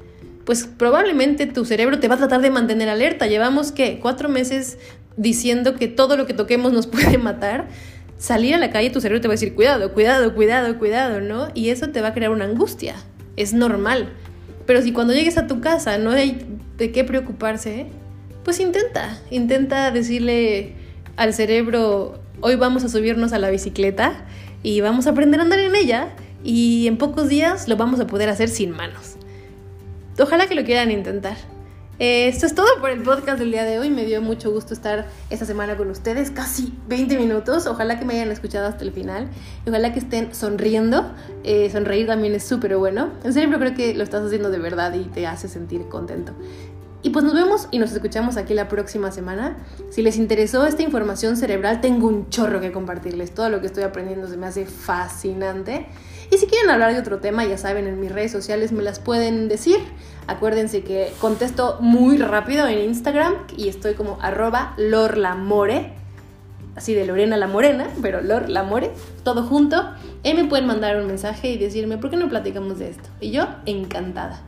pues 0.44 0.64
probablemente 0.64 1.46
tu 1.46 1.64
cerebro 1.64 1.98
te 1.98 2.06
va 2.06 2.14
a 2.14 2.18
tratar 2.18 2.40
de 2.40 2.50
mantener 2.50 2.88
alerta. 2.88 3.26
Llevamos, 3.26 3.72
¿qué? 3.72 3.98
Cuatro 4.00 4.28
meses 4.28 4.78
diciendo 5.16 5.74
que 5.74 5.88
todo 5.88 6.16
lo 6.16 6.26
que 6.26 6.34
toquemos 6.34 6.72
nos 6.72 6.86
puede 6.86 7.18
matar. 7.18 7.66
Salir 8.20 8.54
a 8.54 8.58
la 8.58 8.70
calle, 8.70 8.90
tu 8.90 9.00
cerebro 9.00 9.22
te 9.22 9.28
va 9.28 9.32
a 9.32 9.36
decir, 9.36 9.54
cuidado, 9.54 9.94
cuidado, 9.94 10.34
cuidado, 10.34 10.78
cuidado, 10.78 11.22
¿no? 11.22 11.48
Y 11.54 11.70
eso 11.70 11.88
te 11.88 12.02
va 12.02 12.08
a 12.08 12.12
crear 12.12 12.30
una 12.30 12.44
angustia. 12.44 12.96
Es 13.36 13.54
normal. 13.54 14.12
Pero 14.66 14.82
si 14.82 14.92
cuando 14.92 15.14
llegues 15.14 15.38
a 15.38 15.46
tu 15.46 15.62
casa 15.62 15.96
no 15.96 16.10
hay 16.10 16.46
de 16.76 16.92
qué 16.92 17.02
preocuparse, 17.02 17.86
pues 18.44 18.60
intenta, 18.60 19.18
intenta 19.30 19.90
decirle 19.90 20.74
al 21.16 21.32
cerebro, 21.32 22.20
hoy 22.42 22.56
vamos 22.56 22.84
a 22.84 22.90
subirnos 22.90 23.32
a 23.32 23.38
la 23.38 23.48
bicicleta 23.48 24.12
y 24.62 24.82
vamos 24.82 25.06
a 25.06 25.10
aprender 25.10 25.40
a 25.40 25.44
andar 25.44 25.58
en 25.58 25.74
ella 25.74 26.10
y 26.44 26.88
en 26.88 26.98
pocos 26.98 27.30
días 27.30 27.68
lo 27.68 27.78
vamos 27.78 28.00
a 28.00 28.06
poder 28.06 28.28
hacer 28.28 28.50
sin 28.50 28.70
manos. 28.72 29.16
Ojalá 30.18 30.46
que 30.46 30.54
lo 30.54 30.64
quieran 30.64 30.90
intentar. 30.90 31.38
Eh, 32.00 32.28
esto 32.28 32.46
es 32.46 32.54
todo 32.54 32.66
por 32.80 32.88
el 32.88 33.02
podcast 33.02 33.38
del 33.38 33.52
día 33.52 33.64
de 33.64 33.78
hoy. 33.78 33.90
Me 33.90 34.06
dio 34.06 34.22
mucho 34.22 34.50
gusto 34.50 34.72
estar 34.72 35.06
esta 35.28 35.44
semana 35.44 35.76
con 35.76 35.90
ustedes, 35.90 36.30
casi 36.30 36.72
20 36.88 37.18
minutos. 37.18 37.66
Ojalá 37.66 37.98
que 37.98 38.06
me 38.06 38.14
hayan 38.14 38.30
escuchado 38.32 38.66
hasta 38.66 38.84
el 38.84 38.92
final. 38.92 39.28
Ojalá 39.68 39.92
que 39.92 39.98
estén 39.98 40.34
sonriendo. 40.34 41.12
Eh, 41.44 41.68
sonreír 41.70 42.06
también 42.06 42.34
es 42.34 42.42
súper 42.42 42.74
bueno. 42.78 43.10
En 43.22 43.34
serio, 43.34 43.54
creo 43.58 43.74
que 43.74 43.92
lo 43.92 44.02
estás 44.02 44.24
haciendo 44.24 44.48
de 44.48 44.58
verdad 44.58 44.94
y 44.94 45.04
te 45.04 45.26
hace 45.26 45.46
sentir 45.46 45.88
contento. 45.88 46.32
Y 47.02 47.10
pues 47.10 47.22
nos 47.22 47.34
vemos 47.34 47.68
y 47.70 47.78
nos 47.78 47.92
escuchamos 47.92 48.38
aquí 48.38 48.54
la 48.54 48.68
próxima 48.68 49.12
semana. 49.12 49.58
Si 49.90 50.00
les 50.00 50.16
interesó 50.16 50.66
esta 50.66 50.82
información 50.82 51.36
cerebral, 51.36 51.82
tengo 51.82 52.08
un 52.08 52.30
chorro 52.30 52.62
que 52.62 52.72
compartirles. 52.72 53.34
Todo 53.34 53.50
lo 53.50 53.60
que 53.60 53.66
estoy 53.66 53.84
aprendiendo 53.84 54.26
se 54.26 54.38
me 54.38 54.46
hace 54.46 54.64
fascinante. 54.64 55.86
Y 56.30 56.38
si 56.38 56.46
quieren 56.46 56.70
hablar 56.70 56.92
de 56.92 57.00
otro 57.00 57.18
tema, 57.18 57.44
ya 57.44 57.58
saben, 57.58 57.86
en 57.86 58.00
mis 58.00 58.12
redes 58.12 58.30
sociales 58.30 58.70
me 58.70 58.82
las 58.82 59.00
pueden 59.00 59.48
decir. 59.48 59.78
Acuérdense 60.28 60.82
que 60.82 61.12
contesto 61.20 61.78
muy 61.80 62.18
rápido 62.18 62.68
en 62.68 62.78
Instagram 62.78 63.34
y 63.56 63.68
estoy 63.68 63.94
como 63.94 64.16
arroba 64.20 64.74
lorlamore, 64.76 65.92
así 66.76 66.94
de 66.94 67.04
Lorena 67.04 67.36
la 67.36 67.48
Morena, 67.48 67.88
pero 68.00 68.20
Lor 68.20 68.48
Lamore, 68.48 68.92
todo 69.24 69.42
junto. 69.42 69.90
Y 70.22 70.34
me 70.34 70.44
pueden 70.44 70.66
mandar 70.66 71.00
un 71.00 71.08
mensaje 71.08 71.50
y 71.50 71.58
decirme, 71.58 71.98
¿por 71.98 72.10
qué 72.10 72.16
no 72.16 72.28
platicamos 72.28 72.78
de 72.78 72.90
esto? 72.90 73.08
Y 73.20 73.32
yo, 73.32 73.48
encantada. 73.66 74.40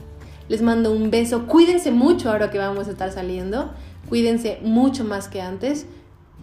Les 0.49 0.63
mando 0.63 0.93
un 0.93 1.11
beso. 1.11 1.47
Cuídense 1.47 1.91
mucho 1.91 2.31
ahora 2.31 2.51
que 2.51 2.59
vamos 2.59 2.87
a 2.87 2.93
estar 2.93 3.11
saliendo. 3.11 3.73
Cuídense 4.09 4.59
mucho 4.63 5.05
más 5.05 5.29
que 5.29 5.41
antes. 5.41 5.87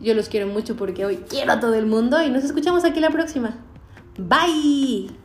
Yo 0.02 0.14
los 0.16 0.30
quiero 0.30 0.48
mucho 0.48 0.76
porque 0.76 1.06
hoy 1.06 1.18
quiero 1.30 1.52
a 1.54 1.60
todo 1.60 1.76
el 1.76 1.86
mundo 1.86 2.22
y 2.22 2.30
nos 2.30 2.44
escuchamos 2.44 2.84
aquí 2.86 3.00
la 3.00 3.10
próxima. 3.10 3.58
Bye. 4.18 5.19